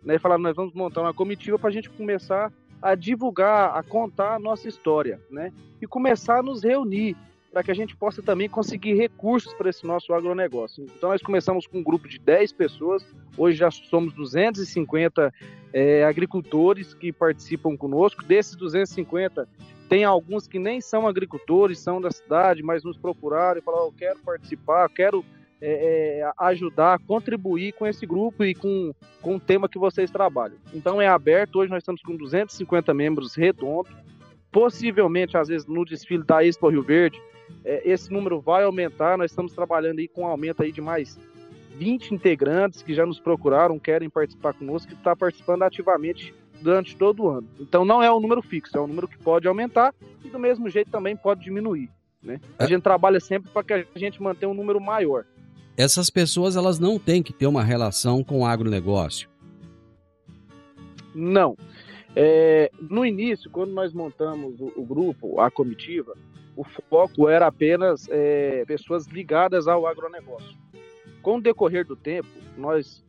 né, 0.03 0.15
e 0.15 0.19
falaram: 0.19 0.43
nós 0.43 0.55
vamos 0.55 0.73
montar 0.73 1.01
uma 1.01 1.13
comitiva 1.13 1.57
para 1.57 1.69
a 1.69 1.73
gente 1.73 1.89
começar 1.89 2.51
a 2.81 2.95
divulgar, 2.95 3.77
a 3.77 3.83
contar 3.83 4.35
a 4.35 4.39
nossa 4.39 4.67
história, 4.67 5.19
né? 5.29 5.51
E 5.81 5.87
começar 5.87 6.39
a 6.39 6.43
nos 6.43 6.63
reunir 6.63 7.15
para 7.51 7.63
que 7.63 7.71
a 7.71 7.73
gente 7.73 7.95
possa 7.95 8.21
também 8.21 8.47
conseguir 8.47 8.93
recursos 8.93 9.53
para 9.53 9.69
esse 9.69 9.85
nosso 9.85 10.13
agronegócio. 10.13 10.85
Então, 10.95 11.09
nós 11.09 11.21
começamos 11.21 11.65
com 11.65 11.79
um 11.79 11.83
grupo 11.83 12.07
de 12.07 12.19
10 12.19 12.53
pessoas, 12.53 13.05
hoje 13.37 13.57
já 13.57 13.71
somos 13.71 14.13
250 14.13 15.33
é, 15.73 16.03
agricultores 16.03 16.93
que 16.93 17.11
participam 17.11 17.75
conosco. 17.75 18.23
Desses 18.23 18.55
250, 18.55 19.47
tem 19.89 20.03
alguns 20.03 20.47
que 20.47 20.59
nem 20.59 20.79
são 20.79 21.07
agricultores, 21.07 21.79
são 21.79 21.99
da 21.99 22.11
cidade, 22.11 22.61
mas 22.61 22.83
nos 22.83 22.97
procuraram 22.97 23.59
e 23.59 23.63
falaram: 23.63 23.85
eu 23.85 23.93
quero 23.97 24.19
participar, 24.19 24.87
quero 24.89 25.25
é, 25.61 26.21
é, 26.21 26.31
ajudar, 26.37 26.99
contribuir 26.99 27.73
com 27.73 27.85
esse 27.85 28.05
grupo 28.05 28.45
e 28.45 28.53
com, 28.53 28.93
com 29.21 29.35
o 29.35 29.39
tema 29.39 29.67
que 29.67 29.79
vocês 29.79 30.11
trabalham. 30.11 30.57
Então 30.73 31.01
é 31.01 31.07
aberto, 31.07 31.57
hoje 31.57 31.71
nós 31.71 31.81
estamos 31.81 32.01
com 32.01 32.15
250 32.15 32.93
membros 32.93 33.35
redondos, 33.35 33.91
possivelmente, 34.51 35.37
às 35.37 35.47
vezes, 35.47 35.67
no 35.67 35.85
desfile 35.85 36.23
da 36.23 36.43
Expo 36.43 36.69
Rio 36.69 36.83
Verde, 36.83 37.21
é, 37.63 37.81
esse 37.89 38.11
número 38.11 38.39
vai 38.39 38.63
aumentar, 38.63 39.17
nós 39.17 39.31
estamos 39.31 39.53
trabalhando 39.53 39.99
aí 39.99 40.07
com 40.07 40.21
um 40.21 40.27
aumento 40.27 40.63
aí 40.63 40.71
de 40.71 40.81
mais 40.81 41.19
20 41.77 42.13
integrantes 42.13 42.81
que 42.81 42.93
já 42.93 43.05
nos 43.05 43.19
procuraram, 43.19 43.79
querem 43.79 44.09
participar 44.09 44.53
conosco, 44.53 44.89
que 44.89 44.95
está 44.95 45.15
participando 45.15 45.63
ativamente 45.63 46.33
durante 46.61 46.95
todo 46.95 47.23
o 47.23 47.29
ano. 47.29 47.47
Então 47.59 47.85
não 47.85 48.03
é 48.03 48.11
um 48.11 48.19
número 48.19 48.41
fixo, 48.41 48.77
é 48.77 48.81
um 48.81 48.87
número 48.87 49.07
que 49.07 49.17
pode 49.17 49.47
aumentar 49.47 49.93
e 50.23 50.29
do 50.29 50.37
mesmo 50.37 50.69
jeito 50.69 50.91
também 50.91 51.15
pode 51.15 51.41
diminuir. 51.41 51.89
Né? 52.21 52.41
A 52.57 52.65
é. 52.65 52.67
gente 52.67 52.81
trabalha 52.81 53.19
sempre 53.19 53.49
para 53.49 53.63
que 53.63 53.73
a 53.73 53.85
gente 53.95 54.21
mantenha 54.21 54.49
um 54.49 54.53
número 54.53 54.81
maior 54.81 55.25
essas 55.79 56.09
pessoas 56.09 56.57
elas 56.57 56.77
não 56.77 56.99
têm 56.99 57.23
que 57.23 57.31
ter 57.31 57.47
uma 57.47 57.63
relação 57.63 58.21
com 58.21 58.41
o 58.41 58.45
agronegócio. 58.45 59.29
Não. 61.15 61.55
É, 62.15 62.71
no 62.79 63.05
início, 63.05 63.49
quando 63.49 63.71
nós 63.71 63.93
montamos 63.93 64.59
o, 64.59 64.73
o, 64.75 64.85
grupo, 64.85 65.39
a 65.39 65.51
comitiva, 65.51 66.15
o 66.55 66.63
foco 66.63 67.29
era 67.29 67.47
apenas 67.47 68.07
é, 68.09 68.65
pessoas 68.65 69.05
ligadas 69.07 69.67
ao 69.67 69.85
agronegócio. 69.85 70.57
Com 71.21 71.37
o 71.37 71.41
decorrer 71.41 71.85
do 71.85 71.95
tempo, 71.95 72.29
nós 72.57 73.03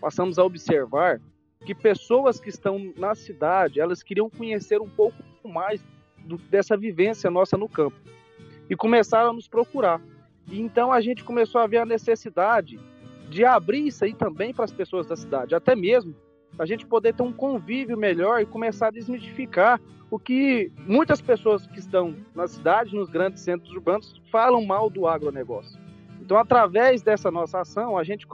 passamos 0.00 0.38
a 0.38 0.44
observar 0.44 1.20
que 1.64 1.74
pessoas 1.74 2.40
que 2.40 2.48
estão 2.48 2.92
na 2.96 3.14
cidade, 3.14 3.80
elas 3.80 4.02
queriam 4.02 4.30
conhecer 4.30 4.80
um 4.80 4.88
pouco 4.88 5.16
mais 5.44 5.84
do, 6.24 6.36
dessa 6.36 6.76
vivência 6.76 7.30
nossa 7.30 7.56
no 7.56 7.68
campo. 7.68 7.96
E 8.68 8.76
começaram 8.76 9.30
a 9.30 9.32
nos 9.32 9.48
procurar. 9.48 10.00
E 10.50 10.60
então 10.60 10.92
a 10.92 11.00
gente 11.00 11.24
começou 11.24 11.60
a 11.60 11.66
ver 11.66 11.78
a 11.78 11.86
necessidade 11.86 12.78
de 13.28 13.44
abrir 13.44 13.86
isso 13.86 14.04
aí 14.04 14.14
também 14.14 14.54
para 14.54 14.64
as 14.64 14.72
pessoas 14.72 15.06
da 15.06 15.16
cidade, 15.16 15.54
até 15.54 15.74
mesmo 15.74 16.14
a 16.58 16.66
gente 16.66 16.86
poder 16.86 17.14
ter 17.14 17.22
um 17.22 17.32
convívio 17.32 17.96
melhor 17.96 18.40
e 18.40 18.46
começar 18.46 18.88
a 18.88 18.90
desmitificar 18.90 19.80
o 20.10 20.18
que 20.18 20.70
muitas 20.86 21.20
pessoas 21.20 21.66
que 21.66 21.78
estão 21.78 22.14
na 22.34 22.46
cidade, 22.46 22.94
nos 22.94 23.08
grandes 23.08 23.42
centros 23.42 23.72
urbanos, 23.72 24.20
falam 24.30 24.64
mal 24.64 24.88
do 24.88 25.06
agronegócio. 25.06 25.78
Então, 26.20 26.38
através 26.38 27.02
dessa 27.02 27.30
nossa 27.30 27.60
ação, 27.60 27.98
a 27.98 28.04
gente 28.04 28.26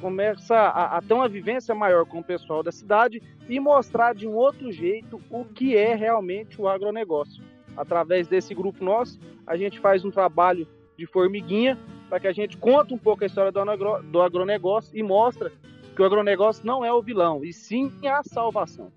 começa 0.00 0.54
a, 0.54 0.98
a, 0.98 1.02
ter 1.02 1.14
uma 1.14 1.28
vivência 1.28 1.74
maior 1.74 2.06
com 2.06 2.20
o 2.20 2.24
pessoal 2.24 2.62
da 2.62 2.72
cidade 2.72 3.22
e 3.48 3.58
mostrar 3.58 4.14
de 4.14 4.26
um 4.26 4.34
outro 4.34 4.70
jeito 4.70 5.20
o 5.30 5.44
que 5.44 5.76
é 5.76 5.94
realmente 5.94 6.60
o 6.60 6.68
agronegócio. 6.68 7.42
Através 7.76 8.26
desse 8.28 8.54
grupo 8.54 8.84
nosso, 8.84 9.18
a 9.46 9.56
gente 9.56 9.78
faz 9.78 10.04
um 10.04 10.10
trabalho 10.10 10.66
de 10.96 11.06
formiguinha 11.06 11.78
para 12.08 12.20
que 12.20 12.26
a 12.26 12.32
gente 12.32 12.56
conte 12.56 12.94
um 12.94 12.98
pouco 12.98 13.24
a 13.24 13.26
história 13.26 13.52
do 13.52 14.22
agronegócio 14.22 14.96
e 14.96 15.02
mostra 15.02 15.52
que 15.96 16.02
o 16.02 16.04
agronegócio 16.04 16.64
não 16.64 16.84
é 16.84 16.92
o 16.92 17.02
vilão, 17.02 17.44
e 17.44 17.52
sim 17.52 17.90
a 18.04 18.22
salvação. 18.22 18.92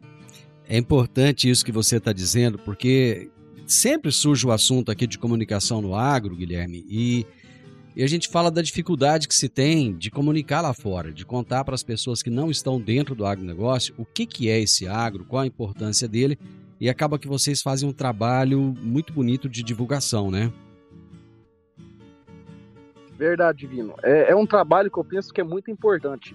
É 0.67 0.77
importante 0.77 1.49
isso 1.49 1.65
que 1.65 1.71
você 1.71 1.97
está 1.97 2.13
dizendo, 2.13 2.59
porque 2.59 3.31
sempre 3.65 4.11
surge 4.11 4.45
o 4.45 4.51
assunto 4.51 4.91
aqui 4.91 5.07
de 5.07 5.17
comunicação 5.17 5.81
no 5.81 5.95
agro, 5.95 6.35
Guilherme, 6.35 6.85
e, 6.87 7.25
e 7.95 8.03
a 8.03 8.07
gente 8.07 8.27
fala 8.27 8.51
da 8.51 8.61
dificuldade 8.61 9.27
que 9.27 9.33
se 9.33 9.49
tem 9.49 9.95
de 9.95 10.11
comunicar 10.11 10.61
lá 10.61 10.73
fora, 10.73 11.11
de 11.11 11.25
contar 11.25 11.63
para 11.63 11.73
as 11.73 11.81
pessoas 11.81 12.21
que 12.21 12.29
não 12.29 12.51
estão 12.51 12.79
dentro 12.79 13.15
do 13.15 13.25
agronegócio 13.25 13.95
o 13.97 14.05
que, 14.05 14.27
que 14.27 14.49
é 14.49 14.59
esse 14.59 14.87
agro, 14.87 15.25
qual 15.25 15.41
a 15.41 15.47
importância 15.47 16.07
dele, 16.07 16.37
e 16.79 16.89
acaba 16.89 17.17
que 17.17 17.27
vocês 17.27 17.61
fazem 17.61 17.87
um 17.87 17.93
trabalho 17.93 18.59
muito 18.81 19.11
bonito 19.11 19.49
de 19.49 19.63
divulgação, 19.63 20.29
né? 20.29 20.51
Verdade, 23.17 23.59
Divino. 23.59 23.95
É, 24.01 24.31
é 24.31 24.35
um 24.35 24.45
trabalho 24.45 24.89
que 24.89 24.97
eu 24.97 25.03
penso 25.03 25.33
que 25.33 25.41
é 25.41 25.43
muito 25.43 25.69
importante. 25.69 26.33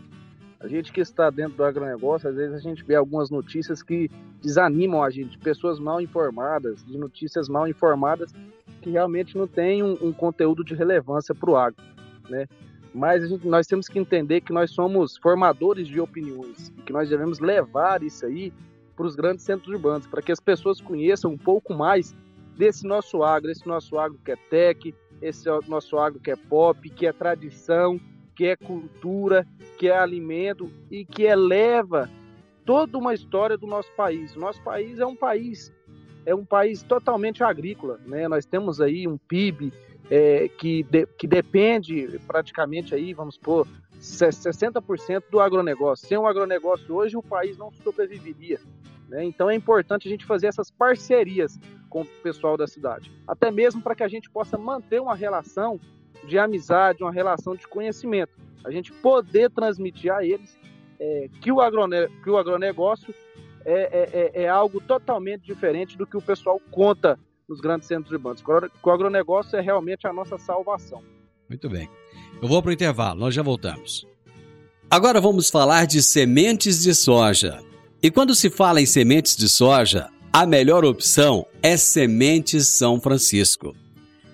A 0.64 0.66
gente 0.66 0.90
que 0.90 1.00
está 1.02 1.28
dentro 1.28 1.58
do 1.58 1.62
agronegócio, 1.62 2.26
às 2.26 2.36
vezes 2.36 2.56
a 2.56 2.58
gente 2.58 2.82
vê 2.84 2.94
algumas 2.94 3.28
notícias 3.28 3.82
que 3.82 4.10
desanimam 4.40 5.02
a 5.02 5.10
gente, 5.10 5.36
pessoas 5.36 5.78
mal 5.78 6.00
informadas, 6.00 6.82
de 6.86 6.96
notícias 6.96 7.50
mal 7.50 7.68
informadas 7.68 8.32
que 8.80 8.88
realmente 8.88 9.36
não 9.36 9.46
têm 9.46 9.82
um, 9.82 9.92
um 10.00 10.10
conteúdo 10.10 10.64
de 10.64 10.74
relevância 10.74 11.34
para 11.34 11.50
o 11.50 11.56
agro, 11.58 11.84
né? 12.30 12.46
Mas 12.94 13.28
gente, 13.28 13.46
nós 13.46 13.66
temos 13.66 13.88
que 13.88 13.98
entender 13.98 14.40
que 14.40 14.54
nós 14.54 14.70
somos 14.70 15.18
formadores 15.18 15.86
de 15.86 16.00
opiniões 16.00 16.72
e 16.78 16.80
que 16.80 16.94
nós 16.94 17.10
devemos 17.10 17.40
levar 17.40 18.02
isso 18.02 18.24
aí 18.24 18.50
para 18.96 19.04
os 19.04 19.14
grandes 19.14 19.44
centros 19.44 19.68
urbanos, 19.68 20.06
para 20.06 20.22
que 20.22 20.32
as 20.32 20.40
pessoas 20.40 20.80
conheçam 20.80 21.32
um 21.32 21.38
pouco 21.38 21.74
mais 21.74 22.16
desse 22.56 22.86
nosso 22.86 23.22
agro, 23.22 23.50
esse 23.50 23.66
nosso 23.66 23.98
agro 23.98 24.18
que 24.24 24.32
é 24.32 24.36
tech, 24.48 24.94
esse 25.20 25.46
nosso 25.68 25.98
agro 25.98 26.18
que 26.18 26.30
é 26.30 26.36
pop, 26.36 26.88
que 26.88 27.06
é 27.06 27.12
tradição, 27.12 28.00
que 28.34 28.46
é 28.46 28.56
cultura, 28.56 29.46
que 29.78 29.88
é 29.88 29.96
alimento 29.96 30.70
e 30.90 31.04
que 31.04 31.22
eleva 31.22 32.10
toda 32.64 32.98
uma 32.98 33.14
história 33.14 33.56
do 33.56 33.66
nosso 33.66 33.90
país. 33.92 34.34
Nosso 34.34 34.62
país 34.62 34.98
é 34.98 35.06
um 35.06 35.16
país 35.16 35.72
é 36.26 36.34
um 36.34 36.44
país 36.44 36.82
totalmente 36.82 37.44
agrícola, 37.44 38.00
né? 38.06 38.26
Nós 38.28 38.46
temos 38.46 38.80
aí 38.80 39.06
um 39.06 39.18
PIB 39.18 39.72
é, 40.10 40.48
que, 40.48 40.82
de, 40.84 41.06
que 41.06 41.26
depende 41.26 42.18
praticamente 42.26 42.94
aí, 42.94 43.12
vamos 43.12 43.34
supor, 43.34 43.66
60% 44.00 45.24
do 45.30 45.40
agronegócio. 45.40 46.06
Sem 46.06 46.16
o 46.18 46.26
agronegócio 46.26 46.94
hoje, 46.94 47.16
o 47.16 47.22
país 47.22 47.56
não 47.56 47.70
sobreviveria. 47.70 48.58
Né? 49.08 49.24
Então 49.24 49.50
é 49.50 49.54
importante 49.54 50.08
a 50.08 50.10
gente 50.10 50.24
fazer 50.24 50.46
essas 50.46 50.70
parcerias 50.70 51.58
com 51.88 52.02
o 52.02 52.06
pessoal 52.22 52.56
da 52.56 52.66
cidade, 52.66 53.12
até 53.26 53.50
mesmo 53.50 53.80
para 53.80 53.94
que 53.94 54.02
a 54.02 54.08
gente 54.08 54.28
possa 54.28 54.58
manter 54.58 55.00
uma 55.00 55.14
relação 55.14 55.78
de 56.26 56.38
amizade, 56.38 57.02
uma 57.02 57.12
relação 57.12 57.54
de 57.54 57.66
conhecimento. 57.66 58.32
A 58.64 58.70
gente 58.70 58.92
poder 58.92 59.50
transmitir 59.50 60.12
a 60.12 60.24
eles 60.24 60.56
é, 60.98 61.28
que, 61.40 61.52
o 61.52 61.60
agrone, 61.60 62.08
que 62.22 62.30
o 62.30 62.36
agronegócio 62.36 63.14
é, 63.64 63.72
é, 63.72 64.10
é, 64.12 64.42
é, 64.44 64.48
algo 64.48 64.80
totalmente 64.80 65.42
diferente 65.42 65.96
do 65.96 66.06
que 66.06 66.16
o 66.16 66.22
pessoal 66.22 66.60
conta 66.70 67.18
nos 67.48 67.60
grandes 67.60 67.88
centros 67.88 68.12
urbanos. 68.12 68.42
Que 68.42 68.88
o 68.88 68.90
agronegócio 68.90 69.56
é 69.56 69.60
realmente 69.60 70.06
a 70.06 70.12
nossa 70.12 70.38
salvação. 70.38 71.02
Muito 71.48 71.68
bem. 71.68 71.88
Eu 72.40 72.48
vou 72.48 72.62
para 72.62 72.70
o 72.70 72.72
intervalo, 72.72 73.20
nós 73.20 73.34
já 73.34 73.42
voltamos. 73.42 74.06
Agora 74.90 75.20
vamos 75.20 75.50
falar 75.50 75.86
de 75.86 76.02
sementes 76.02 76.82
de 76.82 76.94
soja. 76.94 77.60
E 78.02 78.10
quando 78.10 78.34
se 78.34 78.50
fala 78.50 78.80
em 78.80 78.86
sementes 78.86 79.36
de 79.36 79.48
soja, 79.48 80.10
a 80.32 80.44
melhor 80.44 80.84
opção 80.84 81.46
é 81.62 81.76
Sementes 81.76 82.68
São 82.68 83.00
Francisco. 83.00 83.74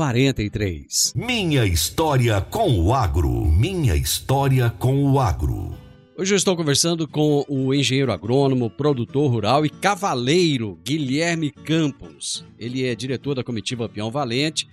0943. 0.00 1.12
Minha 1.14 1.66
história 1.66 2.40
com 2.40 2.80
o 2.80 2.94
agro. 2.94 3.30
Minha 3.44 3.94
história 3.94 4.70
com 4.70 5.04
o 5.04 5.20
agro. 5.20 5.74
Hoje 6.16 6.32
eu 6.32 6.36
estou 6.36 6.56
conversando 6.56 7.06
com 7.06 7.44
o 7.48 7.74
engenheiro 7.74 8.10
agrônomo, 8.10 8.70
produtor 8.70 9.30
rural 9.30 9.66
e 9.66 9.70
cavaleiro 9.70 10.78
Guilherme 10.82 11.50
Campos. 11.50 12.44
Ele 12.58 12.86
é 12.86 12.94
diretor 12.94 13.34
da 13.34 13.44
comitiva 13.44 13.88
Peão 13.88 14.10
Valente, 14.10 14.68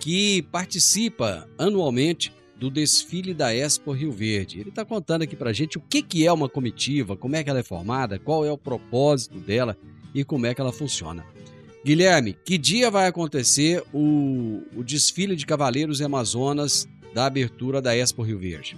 que 0.00 0.42
participa 0.50 1.48
anualmente 1.56 2.32
do 2.56 2.70
desfile 2.70 3.34
da 3.34 3.54
Expo 3.54 3.92
Rio 3.92 4.12
Verde. 4.12 4.60
Ele 4.60 4.70
está 4.70 4.84
contando 4.84 5.22
aqui 5.22 5.36
para 5.36 5.52
gente 5.52 5.78
o 5.78 5.80
que, 5.80 6.02
que 6.02 6.26
é 6.26 6.32
uma 6.32 6.48
comitiva, 6.48 7.16
como 7.16 7.36
é 7.36 7.42
que 7.42 7.50
ela 7.50 7.60
é 7.60 7.64
formada, 7.64 8.18
qual 8.18 8.44
é 8.44 8.50
o 8.50 8.58
propósito 8.58 9.38
dela 9.38 9.76
e 10.14 10.24
como 10.24 10.46
é 10.46 10.54
que 10.54 10.60
ela 10.60 10.72
funciona. 10.72 11.24
Guilherme, 11.84 12.36
que 12.44 12.56
dia 12.56 12.90
vai 12.90 13.08
acontecer 13.08 13.82
o, 13.92 14.62
o 14.76 14.84
desfile 14.84 15.34
de 15.34 15.44
Cavaleiros 15.44 16.00
e 16.00 16.04
Amazonas 16.04 16.88
da 17.12 17.26
abertura 17.26 17.82
da 17.82 17.96
Expo 17.96 18.22
Rio 18.22 18.38
Verde? 18.38 18.76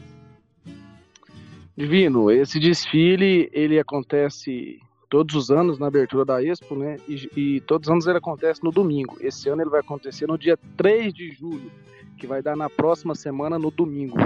Divino, 1.77 2.31
esse 2.31 2.59
desfile 2.59 3.51
ele 3.53 3.79
acontece 3.79 4.79
todos 5.11 5.35
os 5.35 5.51
anos 5.51 5.79
na 5.79 5.89
abertura 5.89 6.25
da 6.25 6.43
Expo, 6.43 6.75
né? 6.75 6.97
E, 7.07 7.29
e, 7.37 7.61
todos 7.61 7.89
os 7.89 7.93
anos 7.93 8.07
ele 8.07 8.19
acontece 8.19 8.65
no 8.65 8.71
domingo. 8.71 9.17
Esse 9.21 9.49
ano 9.49 9.63
ele 9.63 9.71
vai 9.71 9.81
acontecer 9.81 10.27
no 10.27 10.39
dia 10.39 10.59
3 10.77 11.13
de 11.13 11.31
julho, 11.31 11.71
que 12.17 12.27
vai 12.27 12.43
dar 12.43 12.57
na 12.57 12.71
próxima 12.71 13.15
semana 13.15 13.59
no 13.59 13.71
domingo. 13.71 14.17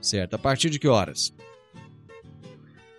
Certo. 0.00 0.34
A 0.34 0.38
partir 0.38 0.70
de 0.70 0.78
que 0.78 0.88
horas? 0.88 1.32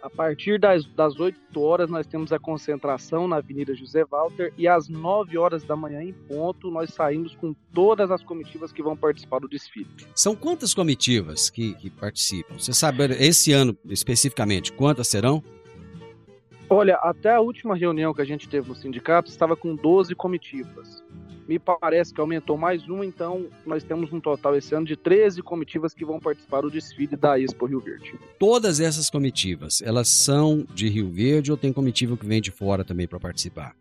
A 0.01 0.09
partir 0.09 0.59
das, 0.59 0.85
das 0.95 1.19
8 1.19 1.59
horas, 1.59 1.89
nós 1.89 2.07
temos 2.07 2.31
a 2.31 2.39
concentração 2.39 3.27
na 3.27 3.37
Avenida 3.37 3.75
José 3.75 4.03
Walter 4.03 4.51
e 4.57 4.67
às 4.67 4.89
9 4.89 5.37
horas 5.37 5.63
da 5.63 5.75
manhã, 5.75 6.01
em 6.01 6.11
ponto, 6.11 6.71
nós 6.71 6.91
saímos 6.93 7.35
com 7.35 7.53
todas 7.71 8.09
as 8.09 8.23
comitivas 8.23 8.71
que 8.71 8.81
vão 8.81 8.97
participar 8.97 9.39
do 9.39 9.47
desfile. 9.47 9.87
São 10.15 10.35
quantas 10.35 10.73
comitivas 10.73 11.49
que, 11.49 11.75
que 11.75 11.89
participam? 11.89 12.57
Você 12.57 12.73
sabe, 12.73 13.03
esse 13.19 13.51
ano 13.51 13.77
especificamente, 13.85 14.73
quantas 14.73 15.07
serão? 15.07 15.43
Olha, 16.73 16.95
até 16.95 17.35
a 17.35 17.41
última 17.41 17.75
reunião 17.75 18.13
que 18.13 18.21
a 18.21 18.25
gente 18.25 18.47
teve 18.47 18.69
no 18.69 18.75
sindicato, 18.75 19.29
estava 19.29 19.57
com 19.57 19.75
12 19.75 20.15
comitivas 20.15 21.03
me 21.51 21.59
parece 21.59 22.13
que 22.13 22.21
aumentou 22.21 22.57
mais 22.57 22.87
uma, 22.87 23.05
então 23.05 23.47
nós 23.65 23.83
temos 23.83 24.13
um 24.13 24.21
total 24.21 24.55
esse 24.55 24.73
ano 24.73 24.85
de 24.85 24.95
13 24.95 25.41
comitivas 25.41 25.93
que 25.93 26.05
vão 26.05 26.17
participar 26.17 26.61
do 26.61 26.71
desfile 26.71 27.17
da 27.17 27.37
Expo 27.37 27.65
Rio 27.65 27.81
Verde. 27.81 28.17
Todas 28.39 28.79
essas 28.79 29.09
comitivas, 29.09 29.81
elas 29.81 30.07
são 30.07 30.65
de 30.73 30.87
Rio 30.87 31.09
Verde 31.09 31.51
ou 31.51 31.57
tem 31.57 31.73
comitiva 31.73 32.15
que 32.15 32.25
vem 32.25 32.41
de 32.41 32.51
fora 32.51 32.85
também 32.85 33.05
para 33.05 33.19
participar? 33.19 33.75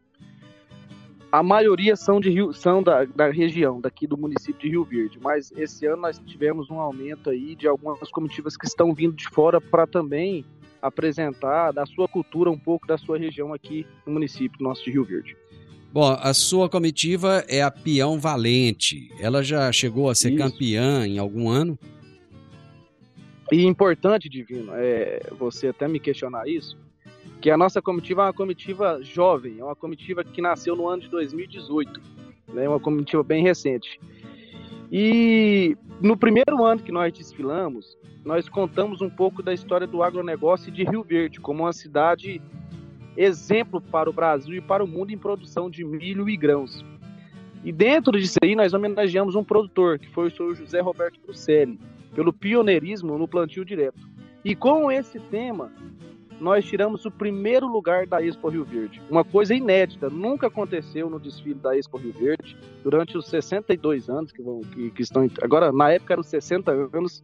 A 1.31 1.44
maioria 1.44 1.94
são 1.94 2.18
de 2.18 2.29
Rio, 2.29 2.53
são 2.53 2.83
da, 2.83 3.05
da 3.05 3.31
região, 3.31 3.81
daqui 3.81 4.05
do 4.05 4.16
município 4.16 4.61
de 4.61 4.68
Rio 4.68 4.85
Verde, 4.85 5.20
mas 5.22 5.53
esse 5.53 5.87
ano 5.87 6.03
nós 6.03 6.18
tivemos 6.26 6.68
um 6.70 6.81
aumento 6.81 7.31
aí 7.31 7.55
de 7.55 7.68
algumas 7.68 8.11
comitivas 8.11 8.57
que 8.57 8.66
estão 8.66 8.92
vindo 8.92 9.14
de 9.14 9.29
fora 9.29 9.61
para 9.61 9.87
também 9.87 10.44
apresentar 10.80 11.72
da 11.72 11.86
sua 11.86 12.08
cultura 12.08 12.50
um 12.50 12.58
pouco 12.58 12.86
da 12.86 12.96
sua 12.96 13.18
região 13.18 13.52
aqui 13.52 13.86
no 14.06 14.12
município 14.12 14.62
nosso 14.62 14.84
de 14.84 14.90
Rio 14.90 15.04
Verde. 15.04 15.36
Bom, 15.92 16.16
a 16.20 16.32
sua 16.32 16.68
comitiva 16.68 17.44
é 17.48 17.62
a 17.62 17.70
Peão 17.70 18.18
Valente. 18.20 19.10
Ela 19.18 19.42
já 19.42 19.72
chegou 19.72 20.08
a 20.08 20.14
ser 20.14 20.30
Isso. 20.30 20.38
campeã 20.38 21.04
em 21.04 21.18
algum 21.18 21.48
ano? 21.48 21.76
E 23.50 23.64
importante, 23.64 24.28
Divino, 24.28 24.72
é 24.74 25.20
você 25.36 25.68
até 25.68 25.88
me 25.88 25.98
questionar 25.98 26.46
isso, 26.46 26.78
que 27.40 27.50
a 27.50 27.56
nossa 27.56 27.82
comitiva 27.82 28.22
é 28.22 28.24
uma 28.26 28.32
comitiva 28.32 29.00
jovem, 29.02 29.58
é 29.58 29.64
uma 29.64 29.74
comitiva 29.74 30.22
que 30.22 30.40
nasceu 30.40 30.76
no 30.76 30.86
ano 30.86 31.02
de 31.02 31.08
2018, 31.08 32.00
né, 32.54 32.68
uma 32.68 32.78
comitiva 32.78 33.24
bem 33.24 33.42
recente. 33.42 33.98
E 34.90 35.76
no 36.00 36.16
primeiro 36.16 36.64
ano 36.64 36.83
que 36.83 36.90
nós 36.90 37.12
desfilamos, 37.12 37.96
nós 38.24 38.48
contamos 38.48 39.00
um 39.00 39.09
pouco 39.09 39.42
da 39.42 39.55
história 39.55 39.87
do 39.87 40.03
agronegócio 40.03 40.72
de 40.72 40.85
Rio 40.85 41.03
Verde, 41.03 41.40
como 41.40 41.62
uma 41.62 41.72
cidade 41.72 42.40
exemplo 43.16 43.81
para 43.81 44.11
o 44.11 44.12
Brasil 44.12 44.55
e 44.55 44.61
para 44.61 44.83
o 44.83 44.88
mundo 44.88 45.12
em 45.12 45.18
produção 45.18 45.70
de 45.70 45.85
milho 45.85 46.29
e 46.29 46.37
grãos. 46.37 46.85
E 47.62 47.70
dentro 47.70 48.18
disso 48.18 48.38
aí, 48.42 48.57
nós 48.57 48.72
homenageamos 48.72 49.35
um 49.35 49.44
produtor, 49.44 49.98
que 49.98 50.09
foi 50.09 50.29
o 50.29 50.31
senhor 50.31 50.55
José 50.55 50.81
Roberto 50.81 51.20
Brucelli, 51.20 51.79
pelo 52.14 52.33
pioneirismo 52.33 53.18
no 53.18 53.29
plantio 53.29 53.64
direto. 53.64 54.09
E 54.44 54.57
com 54.57 54.90
esse 54.90 55.20
tema, 55.20 55.70
nós 56.40 56.64
tiramos 56.64 57.05
o 57.05 57.11
primeiro 57.11 57.66
lugar 57.68 58.07
da 58.07 58.22
Expo 58.22 58.48
Rio 58.48 58.64
Verde. 58.64 59.00
Uma 59.11 59.22
coisa 59.22 59.55
inédita, 59.55 60.09
nunca 60.09 60.46
aconteceu 60.46 61.11
no 61.11 61.20
desfile 61.20 61.55
da 61.55 61.76
Expo 61.76 61.98
Rio 61.98 62.12
Verde, 62.12 62.57
durante 62.83 63.16
os 63.16 63.26
62 63.26 64.09
anos 64.09 64.33
que, 64.33 64.42
vão, 64.42 64.61
que, 64.61 64.90
que 64.90 65.03
estão. 65.03 65.29
Agora, 65.42 65.70
na 65.70 65.92
época 65.92 66.14
eram 66.14 66.22
60 66.22 66.72
anos, 66.94 67.22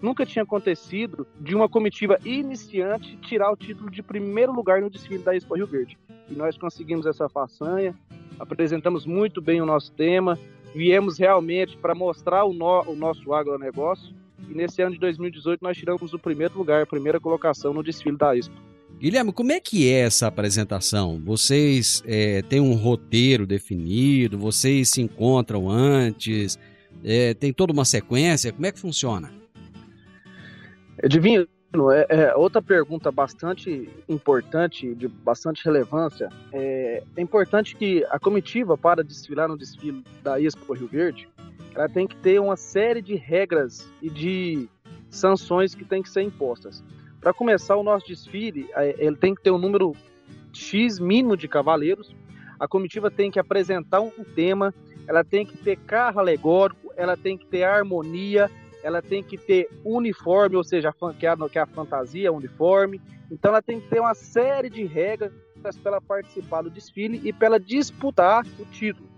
nunca 0.00 0.24
tinha 0.24 0.44
acontecido 0.44 1.26
de 1.40 1.54
uma 1.54 1.68
comitiva 1.68 2.16
iniciante 2.24 3.16
tirar 3.16 3.50
o 3.50 3.56
título 3.56 3.90
de 3.90 4.02
primeiro 4.02 4.52
lugar 4.52 4.80
no 4.80 4.88
desfile 4.88 5.22
da 5.22 5.34
Expo 5.34 5.56
Rio 5.56 5.66
Verde. 5.66 5.98
E 6.30 6.34
nós 6.34 6.56
conseguimos 6.56 7.04
essa 7.04 7.28
façanha, 7.28 7.94
apresentamos 8.38 9.04
muito 9.04 9.42
bem 9.42 9.60
o 9.60 9.66
nosso 9.66 9.92
tema, 9.92 10.38
viemos 10.72 11.18
realmente 11.18 11.76
para 11.76 11.94
mostrar 11.94 12.44
o, 12.44 12.52
no, 12.52 12.82
o 12.82 12.94
nosso 12.94 13.34
agronegócio 13.34 14.21
e 14.48 14.54
nesse 14.54 14.82
ano 14.82 14.92
de 14.92 15.00
2018 15.00 15.60
nós 15.62 15.76
tiramos 15.76 16.12
o 16.12 16.18
primeiro 16.18 16.56
lugar, 16.56 16.82
a 16.82 16.86
primeira 16.86 17.20
colocação 17.20 17.72
no 17.72 17.82
desfile 17.82 18.16
da 18.16 18.36
Expo. 18.36 18.54
Guilherme, 18.98 19.32
como 19.32 19.50
é 19.50 19.58
que 19.58 19.90
é 19.90 20.00
essa 20.00 20.28
apresentação? 20.28 21.20
Vocês 21.24 22.02
é, 22.06 22.42
têm 22.42 22.60
um 22.60 22.74
roteiro 22.74 23.46
definido? 23.46 24.38
Vocês 24.38 24.90
se 24.90 25.02
encontram 25.02 25.68
antes? 25.68 26.58
É, 27.02 27.34
tem 27.34 27.52
toda 27.52 27.72
uma 27.72 27.84
sequência? 27.84 28.52
Como 28.52 28.64
é 28.64 28.70
que 28.70 28.78
funciona? 28.78 29.32
Divino, 31.08 31.48
é, 31.90 32.06
é, 32.08 32.34
outra 32.36 32.60
pergunta 32.60 33.10
bastante 33.10 33.88
importante, 34.08 34.94
de 34.94 35.08
bastante 35.08 35.64
relevância. 35.64 36.28
É, 36.52 37.02
é, 37.16 37.20
importante 37.20 37.74
que 37.74 38.04
a 38.10 38.18
comitiva, 38.18 38.76
para 38.76 39.02
desfilar 39.02 39.48
no 39.48 39.56
desfile 39.56 40.04
da 40.22 40.40
Expo 40.40 40.74
Rio 40.74 40.86
Verde, 40.86 41.28
ela 41.74 41.88
tem 41.88 42.06
que 42.06 42.16
ter 42.16 42.40
uma 42.40 42.56
série 42.56 43.00
de 43.00 43.14
regras 43.14 43.90
e 44.00 44.10
de 44.10 44.68
sanções 45.10 45.74
que 45.74 45.84
tem 45.84 46.02
que 46.02 46.10
ser 46.10 46.22
impostas. 46.22 46.82
Para 47.20 47.32
começar 47.32 47.76
o 47.76 47.82
nosso 47.82 48.06
desfile, 48.06 48.68
é, 48.74 48.94
ele 48.98 49.16
tem 49.16 49.34
que 49.34 49.42
ter 49.42 49.50
um 49.50 49.58
número 49.58 49.94
X 50.52 50.98
mínimo 50.98 51.36
de 51.36 51.48
cavaleiros, 51.48 52.14
a 52.58 52.68
comitiva 52.68 53.10
tem 53.10 53.30
que 53.30 53.38
apresentar 53.38 54.00
um 54.00 54.10
tema, 54.34 54.72
ela 55.06 55.24
tem 55.24 55.44
que 55.44 55.56
ter 55.56 55.76
carro 55.76 56.20
alegórico, 56.20 56.92
ela 56.96 57.16
tem 57.16 57.36
que 57.36 57.46
ter 57.46 57.64
harmonia, 57.64 58.50
ela 58.82 59.00
tem 59.00 59.22
que 59.22 59.36
ter 59.38 59.68
uniforme, 59.84 60.56
ou 60.56 60.64
seja, 60.64 60.88
é 60.88 61.48
que 61.48 61.58
é 61.58 61.62
a 61.62 61.66
fantasia 61.66 62.32
uniforme. 62.32 63.00
Então 63.30 63.50
ela 63.50 63.62
tem 63.62 63.80
que 63.80 63.88
ter 63.88 64.00
uma 64.00 64.14
série 64.14 64.68
de 64.68 64.84
regras 64.84 65.32
para 65.82 65.92
ela 65.92 66.00
participar 66.00 66.62
do 66.62 66.70
desfile 66.70 67.20
e 67.24 67.32
para 67.32 67.46
ela 67.46 67.60
disputar 67.60 68.44
o 68.58 68.64
título. 68.66 69.11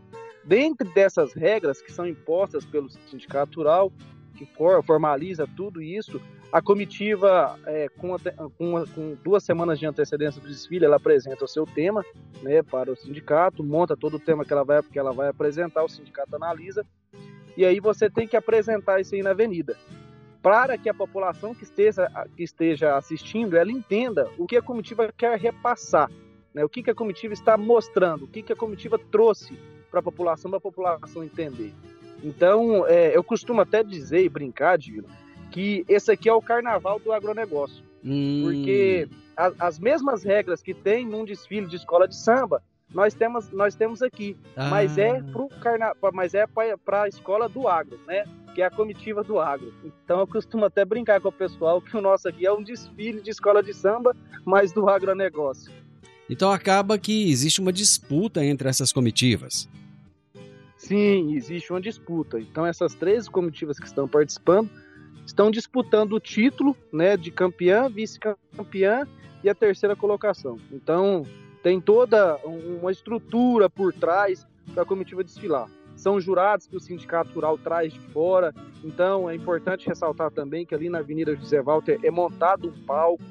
Dentre 0.46 0.88
dessas 0.90 1.32
regras 1.32 1.80
que 1.80 1.92
são 1.92 2.06
impostas 2.06 2.64
pelo 2.64 2.90
sindicato 2.90 3.58
rural, 3.58 3.92
que 4.36 4.46
formaliza 4.84 5.48
tudo 5.56 5.80
isso, 5.80 6.20
a 6.52 6.60
comitiva, 6.60 7.58
é, 7.66 7.88
com, 7.88 8.16
com, 8.56 8.86
com, 8.86 9.16
duas 9.24 9.42
semanas 9.42 9.78
de 9.78 9.86
antecedência 9.86 10.40
do 10.40 10.46
desfile, 10.46 10.84
ela 10.84 10.96
apresenta 10.96 11.44
o 11.44 11.48
seu 11.48 11.66
tema 11.66 12.04
né, 12.42 12.62
para 12.62 12.92
o 12.92 12.96
sindicato, 12.96 13.64
monta 13.64 13.96
todo 13.96 14.18
o 14.18 14.20
tema 14.20 14.44
que 14.44 14.52
ela 14.52 14.64
vai, 14.64 14.82
que 14.82 14.98
ela 14.98 15.12
vai 15.12 15.28
apresentar, 15.28 15.82
o 15.82 15.88
sindicato 15.88 16.36
analisa, 16.36 16.86
e 17.56 17.64
aí 17.64 17.80
você 17.80 18.10
tem 18.10 18.28
que 18.28 18.36
apresentar 18.36 19.00
isso 19.00 19.14
aí 19.14 19.22
na 19.22 19.30
avenida. 19.30 19.76
Para 20.42 20.76
que 20.76 20.88
a 20.88 20.94
população 20.94 21.54
que 21.54 21.64
esteja, 21.64 22.08
que 22.36 22.42
esteja 22.42 22.96
assistindo, 22.96 23.56
ela 23.56 23.72
entenda 23.72 24.30
o 24.38 24.46
que 24.46 24.56
a 24.56 24.62
comitiva 24.62 25.12
quer 25.16 25.38
repassar, 25.38 26.10
né? 26.52 26.64
o 26.64 26.68
que, 26.68 26.82
que 26.82 26.90
a 26.90 26.94
comitiva 26.94 27.32
está 27.32 27.56
mostrando, 27.56 28.26
o 28.26 28.28
que, 28.28 28.42
que 28.42 28.52
a 28.52 28.56
comitiva 28.56 28.98
trouxe 29.10 29.58
para 29.94 30.00
a 30.00 30.02
população, 30.02 30.50
para 30.50 30.58
a 30.58 30.60
população 30.60 31.22
entender. 31.22 31.72
Então, 32.22 32.84
é, 32.88 33.16
eu 33.16 33.22
costumo 33.22 33.60
até 33.60 33.82
dizer 33.84 34.24
e 34.24 34.28
brincar, 34.28 34.76
Dino, 34.76 35.06
que 35.52 35.84
esse 35.88 36.10
aqui 36.10 36.28
é 36.28 36.32
o 36.32 36.42
carnaval 36.42 36.98
do 36.98 37.12
agronegócio. 37.12 37.84
Hum. 38.04 38.40
Porque 38.42 39.08
a, 39.36 39.52
as 39.60 39.78
mesmas 39.78 40.24
regras 40.24 40.60
que 40.60 40.74
tem 40.74 41.06
num 41.06 41.24
desfile 41.24 41.66
de 41.66 41.76
escola 41.76 42.08
de 42.08 42.16
samba, 42.16 42.60
nós 42.92 43.14
temos, 43.14 43.50
nós 43.50 43.76
temos 43.76 44.02
aqui. 44.02 44.36
Ah. 44.56 44.68
Mas 44.68 44.98
é 44.98 45.22
pro 45.22 45.48
carna... 45.60 45.92
mas 46.12 46.34
é 46.34 46.44
para 46.46 47.02
a 47.02 47.08
escola 47.08 47.48
do 47.48 47.68
agro, 47.68 48.00
né? 48.06 48.24
Que 48.52 48.62
é 48.62 48.66
a 48.66 48.70
comitiva 48.70 49.22
do 49.22 49.38
agro. 49.38 49.72
Então 49.84 50.18
eu 50.20 50.26
costumo 50.26 50.64
até 50.64 50.84
brincar 50.84 51.20
com 51.20 51.28
o 51.28 51.32
pessoal 51.32 51.80
que 51.80 51.96
o 51.96 52.00
nosso 52.00 52.28
aqui 52.28 52.46
é 52.46 52.52
um 52.52 52.62
desfile 52.62 53.20
de 53.20 53.30
escola 53.30 53.62
de 53.62 53.72
samba, 53.72 54.16
mas 54.44 54.72
do 54.72 54.88
agronegócio. 54.88 55.72
Então 56.28 56.50
acaba 56.50 56.98
que 56.98 57.30
existe 57.30 57.60
uma 57.60 57.72
disputa 57.72 58.44
entre 58.44 58.68
essas 58.68 58.92
comitivas. 58.92 59.68
Sim, 60.84 61.34
existe 61.34 61.72
uma 61.72 61.80
disputa. 61.80 62.38
Então 62.38 62.66
essas 62.66 62.94
três 62.94 63.26
comitivas 63.26 63.78
que 63.78 63.86
estão 63.86 64.06
participando 64.06 64.68
estão 65.24 65.50
disputando 65.50 66.12
o 66.12 66.20
título, 66.20 66.76
né, 66.92 67.16
de 67.16 67.30
campeã, 67.30 67.88
vice-campeã 67.88 69.08
e 69.42 69.48
a 69.48 69.54
terceira 69.54 69.96
colocação. 69.96 70.58
Então 70.70 71.22
tem 71.62 71.80
toda 71.80 72.36
uma 72.44 72.92
estrutura 72.92 73.70
por 73.70 73.94
trás 73.94 74.46
para 74.74 74.82
a 74.82 74.86
comitiva 74.86 75.24
desfilar. 75.24 75.70
São 75.96 76.20
jurados 76.20 76.66
que 76.66 76.76
o 76.76 76.80
Sindicato 76.80 77.32
Rural 77.32 77.56
traz 77.56 77.94
de 77.94 78.00
fora, 78.00 78.52
então 78.84 79.30
é 79.30 79.34
importante 79.34 79.86
ressaltar 79.86 80.30
também 80.32 80.66
que 80.66 80.74
ali 80.74 80.90
na 80.90 80.98
Avenida 80.98 81.34
José 81.34 81.62
Walter 81.62 81.98
é 82.02 82.10
montado 82.10 82.68
um 82.68 82.84
palco, 82.84 83.24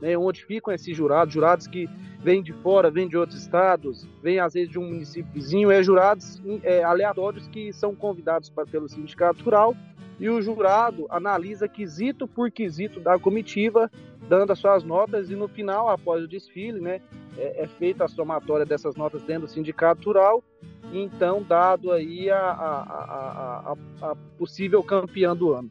né, 0.00 0.16
onde 0.16 0.44
ficam 0.44 0.72
esses 0.72 0.96
jurados, 0.96 1.34
jurados 1.34 1.66
que 1.66 1.88
vêm 2.20 2.42
de 2.42 2.52
fora, 2.52 2.90
vêm 2.90 3.08
de 3.08 3.16
outros 3.16 3.40
estados, 3.40 4.06
vêm 4.22 4.38
às 4.40 4.54
vezes 4.54 4.68
de 4.68 4.78
um 4.78 4.86
município 4.86 5.32
vizinho, 5.32 5.70
é 5.70 5.82
jurados 5.82 6.42
é, 6.62 6.82
aleatórios 6.82 7.48
que 7.48 7.72
são 7.72 7.94
convidados 7.94 8.52
pelo 8.70 8.88
Sindicato 8.88 9.44
Rural 9.44 9.76
e 10.18 10.28
o 10.28 10.42
jurado 10.42 11.06
analisa 11.10 11.68
quesito 11.68 12.26
por 12.26 12.50
quesito 12.50 12.98
da 12.98 13.18
comitiva, 13.18 13.90
dando 14.28 14.52
as 14.52 14.58
suas 14.58 14.82
notas 14.82 15.30
e 15.30 15.36
no 15.36 15.46
final, 15.46 15.88
após 15.88 16.24
o 16.24 16.28
desfile, 16.28 16.80
né, 16.80 17.00
é, 17.36 17.62
é 17.62 17.66
feita 17.68 18.04
a 18.04 18.08
somatória 18.08 18.66
dessas 18.66 18.96
notas 18.96 19.22
dentro 19.22 19.46
do 19.46 19.48
sindicato 19.48 20.04
rural, 20.08 20.42
e 20.90 20.98
então 20.98 21.42
dado 21.42 21.92
aí 21.92 22.30
a, 22.30 22.38
a, 22.38 23.74
a, 24.02 24.10
a 24.10 24.16
possível 24.36 24.82
campeã 24.82 25.36
do 25.36 25.52
ano. 25.52 25.70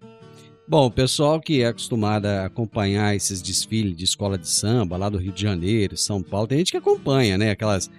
Bom, 0.69 0.87
o 0.87 0.91
pessoal 0.91 1.39
que 1.39 1.61
é 1.61 1.67
acostumado 1.67 2.25
a 2.25 2.45
acompanhar 2.45 3.15
esses 3.15 3.41
desfiles 3.41 3.95
de 3.95 4.03
escola 4.03 4.37
de 4.37 4.49
samba 4.49 4.97
lá 4.97 5.07
do 5.07 5.17
Rio 5.17 5.31
de 5.31 5.41
Janeiro, 5.41 5.95
São 5.95 6.21
Paulo, 6.21 6.45
tem 6.45 6.57
gente 6.57 6.71
que 6.71 6.77
acompanha, 6.77 7.37
né? 7.37 7.51
Aquelas. 7.51 7.89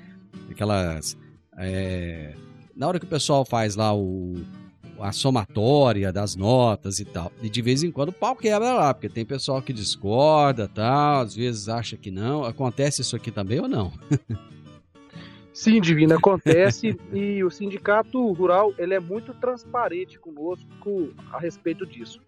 aquelas 0.51 1.17
é... 1.57 2.35
Na 2.77 2.87
hora 2.87 2.99
que 3.01 3.07
o 3.07 3.09
pessoal 3.09 3.43
faz 3.43 3.75
lá 3.75 3.97
o, 3.97 4.35
a 5.01 5.13
somatória 5.13 6.13
das 6.13 6.37
notas 6.37 7.01
e 7.01 7.07
tal. 7.07 7.33
E 7.43 7.49
de 7.49 7.63
vez 7.63 7.83
em 7.83 7.91
quando 7.91 8.11
o 8.11 8.13
pau 8.13 8.37
quebra 8.37 8.75
lá, 8.75 8.93
porque 8.93 9.09
tem 9.09 9.25
pessoal 9.25 9.63
que 9.63 9.73
discorda 9.73 10.69
tal, 10.69 11.23
às 11.23 11.35
vezes 11.35 11.71
acha 11.71 11.97
que 11.97 12.11
não. 12.11 12.45
Acontece 12.45 13.01
isso 13.01 13.17
aqui 13.17 13.31
também 13.31 13.61
ou 13.61 13.69
não? 13.69 13.95
Sim, 15.55 15.81
Divina, 15.81 16.17
acontece 16.17 17.01
e 17.15 17.43
o 17.43 17.51
sindicato 17.51 18.31
rural 18.33 18.75
ele 18.77 18.93
é 18.93 19.01
muito 19.01 19.33
transparente 19.33 20.19
conosco 20.19 21.15
a 21.33 21.41
respeito 21.41 21.87
disso 21.87 22.21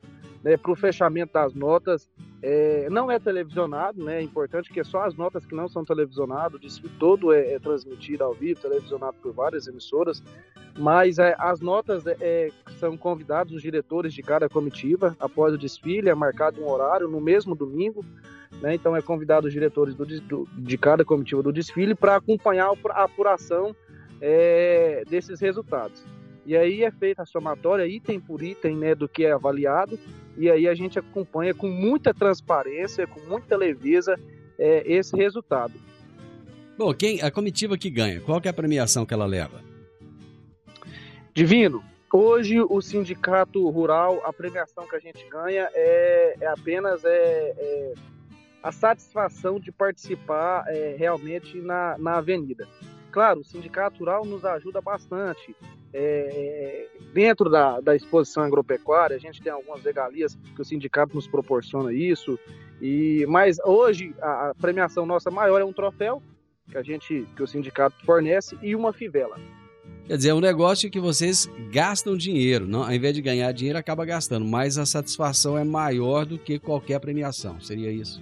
né, 0.42 0.57
para 0.57 0.72
o 0.72 0.76
fechamento 0.76 1.33
das 1.33 1.55
notas. 1.55 2.09
É, 2.42 2.88
não 2.90 3.11
é 3.11 3.18
televisionado, 3.18 4.03
né? 4.03 4.18
É 4.18 4.22
importante 4.22 4.72
que 4.72 4.81
é 4.81 4.85
só 4.85 5.05
as 5.05 5.14
notas 5.14 5.44
que 5.44 5.55
não 5.55 5.68
são 5.68 5.85
televisionadas, 5.85 6.55
o 6.55 6.59
desfile 6.59 6.90
todo 6.98 7.33
é, 7.33 7.53
é 7.53 7.59
transmitido 7.59 8.24
ao 8.24 8.33
vivo, 8.33 8.61
televisionado 8.61 9.16
por 9.22 9.33
várias 9.33 9.66
emissoras, 9.66 10.22
mas 10.79 11.18
é, 11.18 11.37
as 11.38 11.61
notas 11.61 12.07
é, 12.07 12.16
é, 12.18 12.50
são 12.79 12.96
convidados 12.96 13.53
os 13.53 13.61
diretores 13.61 14.14
de 14.14 14.22
cada 14.22 14.48
comitiva 14.48 15.14
após 15.20 15.53
o 15.53 15.59
desfile, 15.59 16.09
é 16.09 16.14
marcado 16.14 16.62
um 16.62 16.70
horário 16.70 17.09
no 17.09 17.20
mesmo 17.20 17.55
domingo, 17.55 18.03
né? 18.62 18.74
Então 18.74 18.96
é 18.96 19.03
convidado 19.03 19.46
os 19.46 19.53
diretores 19.53 19.94
do, 19.94 20.07
do, 20.07 20.48
de 20.57 20.79
cada 20.79 21.05
comitiva 21.05 21.42
do 21.42 21.53
desfile 21.53 21.94
para 21.94 22.16
acompanhar 22.16 22.70
a 22.90 23.05
apuração 23.05 23.76
desses 25.09 25.40
resultados. 25.40 26.05
E 26.46 26.57
aí 26.57 26.83
é 26.83 26.90
feita 26.90 27.22
a 27.22 27.26
somatória 27.26 27.87
item 27.87 28.18
por 28.20 28.42
item 28.42 28.76
né, 28.76 28.94
do 28.94 29.09
que 29.09 29.24
é 29.24 29.33
avaliado, 29.33 29.98
e 30.37 30.50
aí 30.50 30.66
a 30.66 30.74
gente 30.74 30.98
acompanha 30.98 31.55
com 31.55 31.68
muita 31.68 32.14
transparência, 32.14 33.07
com 33.07 33.20
muita 33.20 33.57
leveza 33.57 34.18
é, 34.59 34.83
esse 34.87 35.16
resultado. 35.16 35.74
Bom, 36.79 36.94
quem 36.94 37.20
a 37.20 37.31
comitiva 37.31 37.76
que 37.76 37.90
ganha, 37.90 38.20
qual 38.20 38.40
que 38.40 38.48
é 38.48 38.50
a 38.50 38.55
premiação 38.55 39.05
que 39.05 39.12
ela 39.12 39.26
leva? 39.26 39.61
Divino, 41.35 41.85
hoje 42.12 42.61
o 42.61 42.81
sindicato 42.81 43.68
rural, 43.68 44.20
a 44.24 44.33
premiação 44.33 44.87
que 44.87 44.96
a 44.96 44.98
gente 44.98 45.24
ganha 45.29 45.68
é, 45.74 46.37
é 46.40 46.46
apenas 46.46 47.05
é, 47.05 47.09
é, 47.11 47.94
a 48.62 48.72
satisfação 48.72 49.61
de 49.61 49.70
participar 49.70 50.64
é, 50.68 50.96
realmente 50.98 51.59
na, 51.59 51.96
na 51.98 52.16
avenida. 52.16 52.66
Claro, 53.11 53.40
o 53.40 53.44
sindicato 53.44 53.99
rural 53.99 54.25
nos 54.25 54.44
ajuda 54.44 54.81
bastante. 54.81 55.55
É, 55.92 56.87
dentro 57.12 57.51
da, 57.51 57.81
da 57.81 57.96
exposição 57.96 58.44
agropecuária, 58.44 59.16
a 59.16 59.18
gente 59.18 59.42
tem 59.42 59.53
algumas 59.53 59.83
regalias 59.83 60.38
que 60.55 60.62
o 60.62 60.64
sindicato 60.64 61.14
nos 61.14 61.27
proporciona 61.27 61.92
isso. 61.92 62.38
E 62.81 63.27
mas 63.29 63.59
hoje 63.64 64.14
a, 64.23 64.51
a 64.51 64.55
premiação 64.55 65.05
nossa 65.05 65.31
maior 65.31 65.61
é 65.61 65.64
um 65.64 65.73
troféu 65.73 66.23
que 66.70 66.79
a 66.79 66.83
gente 66.83 67.27
que 67.37 67.42
o 67.42 67.46
sindicato 67.46 67.96
fornece 68.05 68.57
e 68.62 68.75
uma 68.77 68.92
fivela. 68.92 69.37
Quer 70.07 70.16
dizer, 70.16 70.31
é 70.31 70.35
um 70.35 70.40
negócio 70.40 70.90
que 70.90 70.99
vocês 70.99 71.49
gastam 71.70 72.16
dinheiro, 72.16 72.66
não, 72.66 72.83
ao 72.83 72.92
invés 72.92 73.14
de 73.14 73.23
ganhar 73.23 73.53
dinheiro, 73.53 73.79
acaba 73.79 74.05
gastando, 74.05 74.44
mas 74.44 74.77
a 74.77 74.85
satisfação 74.85 75.57
é 75.57 75.62
maior 75.62 76.27
do 76.27 76.38
que 76.38 76.59
qualquer 76.59 76.99
premiação, 76.99 77.61
seria 77.61 77.92
isso? 77.92 78.20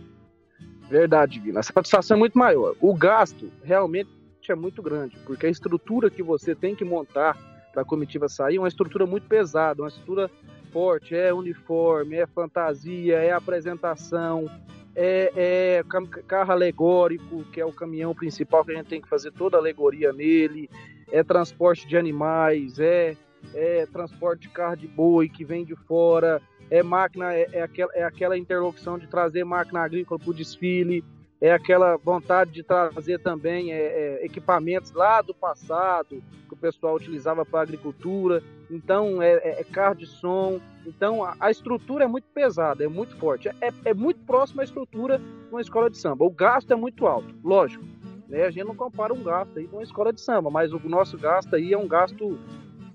Verdade, 0.88 1.34
Divina. 1.34 1.60
A 1.60 1.62
satisfação 1.62 2.16
é 2.16 2.18
muito 2.18 2.38
maior. 2.38 2.74
O 2.80 2.94
gasto 2.94 3.50
realmente 3.62 4.10
é 4.52 4.54
muito 4.54 4.82
grande, 4.82 5.16
porque 5.26 5.46
a 5.46 5.50
estrutura 5.50 6.10
que 6.10 6.22
você 6.22 6.54
tem 6.54 6.74
que 6.74 6.84
montar 6.84 7.36
para 7.72 7.82
a 7.82 7.84
comitiva 7.84 8.28
sair 8.28 8.56
é 8.56 8.58
uma 8.58 8.68
estrutura 8.68 9.06
muito 9.06 9.26
pesada, 9.26 9.82
uma 9.82 9.88
estrutura 9.88 10.30
forte, 10.72 11.14
é 11.14 11.32
uniforme, 11.32 12.16
é 12.16 12.26
fantasia, 12.26 13.16
é 13.16 13.32
apresentação, 13.32 14.50
é, 14.94 15.32
é, 15.36 15.84
carro 16.26 16.52
alegórico, 16.52 17.44
que 17.52 17.60
é 17.60 17.64
o 17.64 17.72
caminhão 17.72 18.14
principal 18.14 18.64
que 18.64 18.72
a 18.72 18.76
gente 18.76 18.88
tem 18.88 19.00
que 19.00 19.08
fazer 19.08 19.30
toda 19.32 19.56
a 19.56 19.60
alegoria 19.60 20.12
nele, 20.12 20.68
é 21.10 21.22
transporte 21.22 21.86
de 21.86 21.96
animais, 21.96 22.78
é, 22.78 23.16
é 23.54 23.86
transporte 23.86 24.42
de 24.42 24.48
carro 24.48 24.76
de 24.76 24.88
boi 24.88 25.28
que 25.28 25.44
vem 25.44 25.64
de 25.64 25.76
fora, 25.76 26.42
é 26.70 26.82
máquina, 26.82 27.32
é, 27.32 27.48
é, 27.52 27.62
aquela, 27.62 27.92
é 27.94 28.02
aquela 28.02 28.36
interlocução 28.36 28.98
de 28.98 29.06
trazer 29.06 29.44
máquina 29.44 29.80
agrícola 29.80 30.18
para 30.18 30.30
o 30.30 30.34
desfile, 30.34 31.04
é 31.40 31.52
aquela 31.52 31.96
vontade 31.96 32.50
de 32.50 32.62
trazer 32.62 33.20
também 33.20 33.72
é, 33.72 33.76
é, 33.76 34.24
equipamentos 34.24 34.90
lá 34.92 35.22
do 35.22 35.32
passado 35.32 36.22
que 36.48 36.54
o 36.54 36.56
pessoal 36.56 36.96
utilizava 36.96 37.44
para 37.44 37.60
agricultura. 37.60 38.42
Então 38.70 39.22
é, 39.22 39.34
é, 39.34 39.60
é, 39.60 39.64
carro 39.64 39.94
de 39.94 40.06
som. 40.06 40.60
Então 40.84 41.22
a, 41.22 41.36
a, 41.38 41.50
estrutura 41.50 42.04
é 42.04 42.08
muito 42.08 42.26
pesada, 42.34 42.84
é 42.84 42.88
muito 42.88 43.16
forte. 43.16 43.48
É, 43.48 43.72
é 43.84 43.94
muito 43.94 44.20
próxima 44.24 44.62
à 44.62 44.64
estrutura 44.64 45.18
de 45.18 45.24
uma 45.50 45.60
escola 45.60 45.88
de 45.88 45.98
samba. 45.98 46.24
O 46.24 46.30
gasto 46.30 46.72
é 46.72 46.76
muito 46.76 47.06
alto, 47.06 47.32
lógico. 47.44 47.84
Né? 48.28 48.44
A 48.44 48.50
gente 48.50 48.66
não 48.66 48.74
compara 48.74 49.14
um 49.14 49.22
gasto 49.22 49.58
aí 49.58 49.68
com 49.68 49.76
uma 49.76 49.82
escola 49.82 50.12
de 50.12 50.20
samba, 50.20 50.50
mas 50.50 50.72
o 50.72 50.80
nosso 50.88 51.16
gasto 51.16 51.54
aí 51.54 51.72
é 51.72 51.78
um 51.78 51.86
gasto 51.86 52.38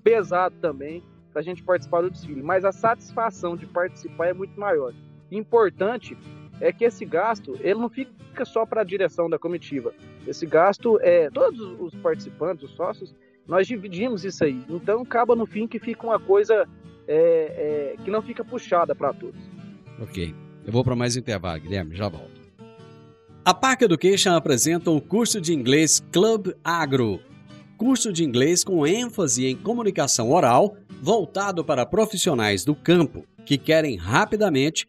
pesado 0.02 0.54
também 0.60 1.02
para 1.32 1.40
a 1.40 1.44
gente 1.44 1.62
participar 1.62 2.02
do 2.02 2.10
desfile. 2.10 2.42
Mas 2.42 2.64
a 2.64 2.72
satisfação 2.72 3.56
de 3.56 3.66
participar 3.66 4.26
é 4.26 4.32
muito 4.34 4.58
maior. 4.60 4.92
Importante 5.32 6.16
é 6.60 6.72
que 6.72 6.84
esse 6.84 7.04
gasto 7.04 7.58
ele 7.60 7.80
não 7.80 7.88
fica 7.88 8.44
só 8.44 8.64
para 8.64 8.80
a 8.80 8.84
direção 8.84 9.28
da 9.28 9.38
comitiva. 9.38 9.92
Esse 10.26 10.46
gasto 10.46 10.98
é 11.00 11.30
todos 11.30 11.60
os 11.80 11.94
participantes, 11.96 12.64
os 12.64 12.76
sócios, 12.76 13.14
nós 13.46 13.66
dividimos 13.66 14.24
isso 14.24 14.44
aí. 14.44 14.64
Então 14.68 15.02
acaba 15.02 15.36
no 15.36 15.46
fim 15.46 15.66
que 15.66 15.78
fica 15.78 16.06
uma 16.06 16.18
coisa 16.18 16.66
é, 17.06 17.94
é, 17.96 18.02
que 18.02 18.10
não 18.10 18.22
fica 18.22 18.44
puxada 18.44 18.94
para 18.94 19.12
todos. 19.12 19.40
Ok. 20.00 20.34
Eu 20.66 20.72
vou 20.72 20.82
para 20.82 20.96
mais 20.96 21.16
intervalo, 21.16 21.60
Guilherme, 21.60 21.94
já 21.94 22.08
volto. 22.08 22.42
A 23.44 23.52
Park 23.52 23.82
Education 23.82 24.32
apresenta 24.32 24.90
o 24.90 25.00
curso 25.00 25.38
de 25.38 25.52
inglês 25.52 26.02
Club 26.10 26.54
Agro. 26.64 27.20
Curso 27.76 28.10
de 28.10 28.24
inglês 28.24 28.64
com 28.64 28.86
ênfase 28.86 29.44
em 29.44 29.54
comunicação 29.54 30.30
oral, 30.30 30.76
voltado 31.02 31.62
para 31.62 31.84
profissionais 31.84 32.64
do 32.64 32.74
campo 32.74 33.26
que 33.44 33.58
querem 33.58 33.96
rapidamente 33.96 34.88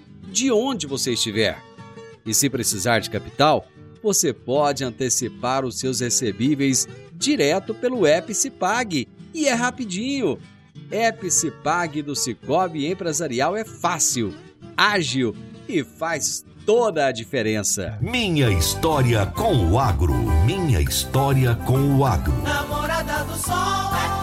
de 0.31 0.51
onde 0.51 0.87
você 0.87 1.13
estiver. 1.13 1.61
E 2.25 2.33
se 2.33 2.49
precisar 2.49 2.99
de 2.99 3.09
capital, 3.09 3.67
você 4.01 4.33
pode 4.33 4.83
antecipar 4.83 5.65
os 5.65 5.79
seus 5.79 5.99
recebíveis 5.99 6.87
direto 7.13 7.73
pelo 7.73 8.07
Epicipag 8.07 9.07
e 9.33 9.47
é 9.47 9.53
rapidinho. 9.53 10.39
Epicipag 10.91 12.01
do 12.01 12.15
Cicobi 12.15 12.87
Empresarial 12.87 13.55
é 13.55 13.63
fácil, 13.63 14.33
ágil 14.75 15.35
e 15.67 15.83
faz 15.83 16.43
toda 16.65 17.07
a 17.07 17.11
diferença. 17.11 17.97
Minha 18.01 18.49
história 18.49 19.25
com 19.25 19.71
o 19.71 19.79
agro. 19.79 20.13
Minha 20.45 20.81
história 20.81 21.55
com 21.55 21.97
o 21.97 22.05
agro. 22.05 22.33
Namorada 22.43 23.23
do 23.23 23.37
Sol 23.37 24.20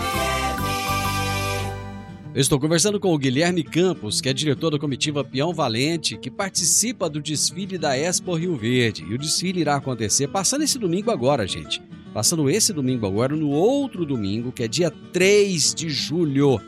eu 2.35 2.41
estou 2.41 2.61
conversando 2.61 3.01
com 3.01 3.13
o 3.13 3.19
Guilherme 3.19 3.65
Campos, 3.65 4.21
que 4.21 4.29
é 4.29 4.33
diretor 4.33 4.71
da 4.71 4.79
comitiva 4.79 5.25
Peão 5.25 5.53
Valente, 5.53 6.17
que 6.19 6.31
participa 6.31 7.09
do 7.09 7.23
desfile 7.23 7.79
da 7.79 7.97
Expo 7.97 8.35
Rio 8.35 8.55
Verde. 8.55 9.03
E 9.09 9.15
o 9.15 9.19
desfile 9.19 9.61
irá 9.61 9.77
acontecer 9.77 10.29
passando 10.29 10.63
esse 10.63 10.79
domingo 10.79 11.11
agora, 11.11 11.47
gente. 11.47 11.83
Passando 12.13 12.49
esse 12.51 12.73
domingo 12.73 13.07
agora, 13.07 13.35
no 13.35 13.49
outro 13.49 14.05
domingo, 14.05 14.53
que 14.53 14.63
é 14.63 14.69
dia 14.69 14.91
3 14.91 15.75
de 15.75 15.89
julho. 15.89 16.61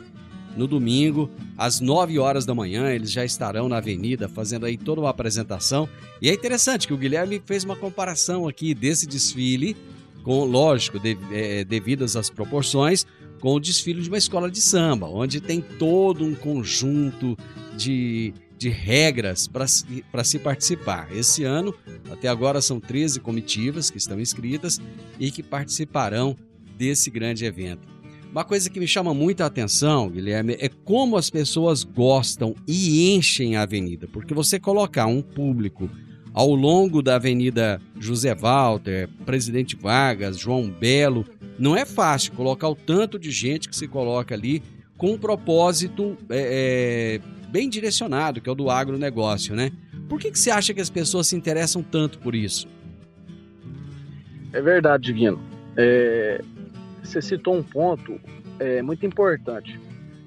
No 0.57 0.67
domingo, 0.67 1.29
às 1.57 1.79
9 1.79 2.19
horas 2.19 2.45
da 2.45 2.53
manhã, 2.53 2.91
eles 2.91 3.11
já 3.11 3.23
estarão 3.23 3.69
na 3.69 3.77
avenida 3.77 4.27
fazendo 4.27 4.65
aí 4.65 4.77
toda 4.77 4.99
uma 4.99 5.09
apresentação. 5.09 5.87
E 6.21 6.29
é 6.29 6.33
interessante 6.33 6.87
que 6.87 6.93
o 6.93 6.97
Guilherme 6.97 7.41
fez 7.45 7.63
uma 7.63 7.75
comparação 7.75 8.47
aqui 8.47 8.73
desse 8.73 9.07
desfile, 9.07 9.77
com, 10.23 10.43
lógico, 10.43 10.99
de, 10.99 11.17
é, 11.31 11.63
devidas 11.63 12.15
às 12.15 12.29
proporções, 12.29 13.05
com 13.41 13.55
o 13.55 13.59
desfile 13.59 14.01
de 14.01 14.07
uma 14.07 14.17
escola 14.17 14.49
de 14.49 14.61
samba, 14.61 15.07
onde 15.09 15.41
tem 15.41 15.59
todo 15.59 16.23
um 16.23 16.33
conjunto 16.33 17.35
de, 17.75 18.33
de 18.57 18.69
regras 18.69 19.47
para 19.47 19.67
se 20.23 20.39
participar. 20.39 21.09
Esse 21.13 21.43
ano, 21.43 21.73
até 22.09 22.27
agora, 22.27 22.61
são 22.61 22.79
13 22.79 23.19
comitivas 23.19 23.89
que 23.89 23.97
estão 23.97 24.19
inscritas 24.19 24.79
e 25.19 25.31
que 25.31 25.41
participarão 25.41 26.37
desse 26.77 27.09
grande 27.09 27.43
evento. 27.43 27.89
Uma 28.31 28.45
coisa 28.45 28.69
que 28.69 28.79
me 28.79 28.87
chama 28.87 29.13
muita 29.13 29.45
atenção, 29.45 30.09
Guilherme, 30.09 30.55
é 30.57 30.69
como 30.69 31.17
as 31.17 31.29
pessoas 31.29 31.83
gostam 31.83 32.55
e 32.65 33.11
enchem 33.13 33.57
a 33.57 33.63
avenida. 33.63 34.07
Porque 34.07 34.33
você 34.33 34.57
colocar 34.57 35.05
um 35.07 35.21
público 35.21 35.89
ao 36.33 36.53
longo 36.53 37.01
da 37.01 37.15
Avenida 37.15 37.81
José 37.99 38.33
Walter, 38.33 39.09
Presidente 39.25 39.75
Vargas, 39.75 40.37
João 40.37 40.69
Belo, 40.69 41.25
não 41.59 41.75
é 41.75 41.85
fácil 41.85 42.33
colocar 42.33 42.69
o 42.69 42.75
tanto 42.75 43.19
de 43.19 43.31
gente 43.31 43.69
que 43.69 43.75
se 43.75 43.87
coloca 43.87 44.33
ali 44.33 44.63
com 44.97 45.13
um 45.13 45.17
propósito 45.17 46.17
é, 46.29 47.19
é, 47.19 47.47
bem 47.49 47.69
direcionado, 47.69 48.39
que 48.39 48.47
é 48.47 48.51
o 48.51 48.55
do 48.55 48.69
agronegócio, 48.69 49.55
né? 49.55 49.71
Por 50.07 50.19
que, 50.19 50.31
que 50.31 50.39
você 50.39 50.51
acha 50.51 50.73
que 50.73 50.81
as 50.81 50.89
pessoas 50.89 51.27
se 51.27 51.35
interessam 51.35 51.81
tanto 51.81 52.19
por 52.19 52.35
isso? 52.35 52.67
É 54.53 54.61
verdade, 54.61 55.05
Divino. 55.05 55.41
É, 55.77 56.41
você 57.03 57.21
citou 57.21 57.55
um 57.55 57.63
ponto 57.63 58.19
é, 58.59 58.81
muito 58.81 59.05
importante. 59.05 59.79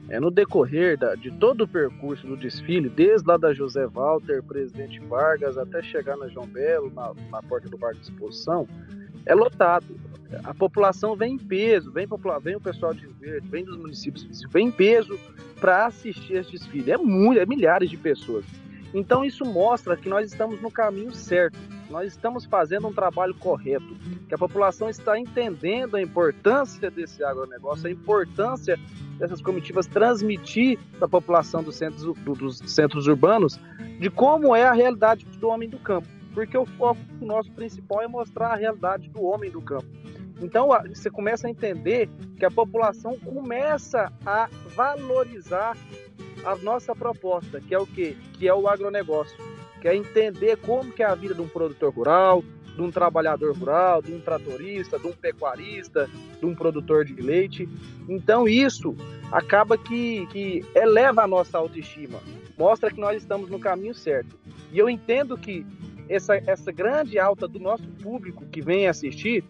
É, 0.08 0.20
no 0.20 0.30
decorrer 0.30 0.98
da, 0.98 1.14
de 1.14 1.30
todo 1.30 1.64
o 1.64 1.68
percurso 1.68 2.26
do 2.26 2.36
desfile, 2.36 2.88
desde 2.90 3.26
lá 3.26 3.36
da 3.36 3.54
José 3.54 3.86
Walter, 3.86 4.42
Presidente 4.42 5.00
Vargas, 5.00 5.56
até 5.56 5.82
chegar 5.82 6.16
na 6.16 6.28
João 6.28 6.46
Belo, 6.46 6.92
na, 6.94 7.12
na 7.30 7.42
porta 7.42 7.68
do 7.68 7.78
Parque 7.78 8.00
de 8.00 8.10
Exposição, 8.10 8.68
é 9.24 9.34
lotado. 9.34 9.86
A 10.42 10.52
população 10.52 11.16
vem 11.16 11.34
em 11.34 11.38
peso, 11.38 11.90
vem, 11.90 12.06
vem 12.42 12.56
o 12.56 12.60
pessoal 12.60 12.92
de 12.92 13.06
Verde, 13.06 13.48
vem 13.48 13.64
dos 13.64 13.76
municípios, 13.76 14.26
vem 14.50 14.68
em 14.68 14.70
peso 14.70 15.18
para 15.60 15.86
assistir 15.86 16.34
esse 16.34 16.52
desfile. 16.52 16.90
É 16.90 16.98
muito, 16.98 17.40
é 17.40 17.46
milhares 17.46 17.88
de 17.88 17.96
pessoas. 17.96 18.44
Então 18.92 19.24
isso 19.24 19.44
mostra 19.44 19.96
que 19.96 20.08
nós 20.08 20.30
estamos 20.30 20.60
no 20.60 20.70
caminho 20.70 21.12
certo, 21.12 21.58
nós 21.90 22.12
estamos 22.12 22.44
fazendo 22.44 22.88
um 22.88 22.92
trabalho 22.92 23.34
correto, 23.34 23.94
que 24.28 24.34
a 24.34 24.38
população 24.38 24.88
está 24.88 25.18
entendendo 25.18 25.96
a 25.96 26.02
importância 26.02 26.90
desse 26.90 27.22
agronegócio, 27.22 27.86
a 27.86 27.90
importância 27.90 28.78
dessas 29.18 29.40
comitivas 29.40 29.86
transmitir 29.86 30.78
para 30.98 31.06
a 31.06 31.08
população 31.08 31.62
dos 31.62 31.76
centros, 31.76 32.02
dos 32.24 32.58
centros 32.66 33.06
urbanos 33.06 33.60
de 34.00 34.10
como 34.10 34.54
é 34.54 34.64
a 34.64 34.72
realidade 34.72 35.24
do 35.24 35.48
homem 35.48 35.68
do 35.68 35.78
campo. 35.78 36.08
Porque 36.32 36.58
o 36.58 36.66
foco 36.66 37.00
nosso 37.20 37.50
principal 37.52 38.02
é 38.02 38.08
mostrar 38.08 38.48
a 38.48 38.56
realidade 38.56 39.08
do 39.08 39.22
homem 39.22 39.50
do 39.50 39.62
campo. 39.62 39.86
Então 40.42 40.68
você 40.88 41.08
começa 41.08 41.46
a 41.46 41.50
entender 41.50 42.08
que 42.36 42.44
a 42.44 42.50
população 42.50 43.16
começa 43.20 44.12
a 44.26 44.48
valorizar 44.74 45.76
a 46.44 46.56
nossa 46.56 46.94
proposta, 46.94 47.60
que 47.60 47.72
é 47.74 47.78
o 47.78 47.86
quê? 47.86 48.16
Que 48.34 48.48
é 48.48 48.54
o 48.54 48.66
agronegócio. 48.68 49.36
Que 49.84 49.88
é 49.88 49.94
entender 49.94 50.56
como 50.56 50.90
que 50.90 51.02
é 51.02 51.06
a 51.06 51.14
vida 51.14 51.34
de 51.34 51.42
um 51.42 51.46
produtor 51.46 51.92
rural, 51.92 52.42
de 52.74 52.80
um 52.80 52.90
trabalhador 52.90 53.54
rural, 53.54 54.00
de 54.00 54.14
um 54.14 54.18
tratorista, 54.18 54.98
de 54.98 55.06
um 55.06 55.12
pecuarista, 55.12 56.08
de 56.40 56.46
um 56.46 56.54
produtor 56.54 57.04
de 57.04 57.12
leite. 57.20 57.68
Então 58.08 58.48
isso 58.48 58.96
acaba 59.30 59.76
que, 59.76 60.26
que 60.28 60.64
eleva 60.74 61.24
a 61.24 61.26
nossa 61.26 61.58
autoestima, 61.58 62.18
mostra 62.56 62.90
que 62.90 62.98
nós 62.98 63.18
estamos 63.20 63.50
no 63.50 63.58
caminho 63.58 63.94
certo. 63.94 64.38
E 64.72 64.78
eu 64.78 64.88
entendo 64.88 65.36
que 65.36 65.66
essa, 66.08 66.36
essa 66.36 66.72
grande 66.72 67.18
alta 67.18 67.46
do 67.46 67.58
nosso 67.58 67.86
público 68.02 68.46
que 68.46 68.62
vem 68.62 68.88
assistir 68.88 69.44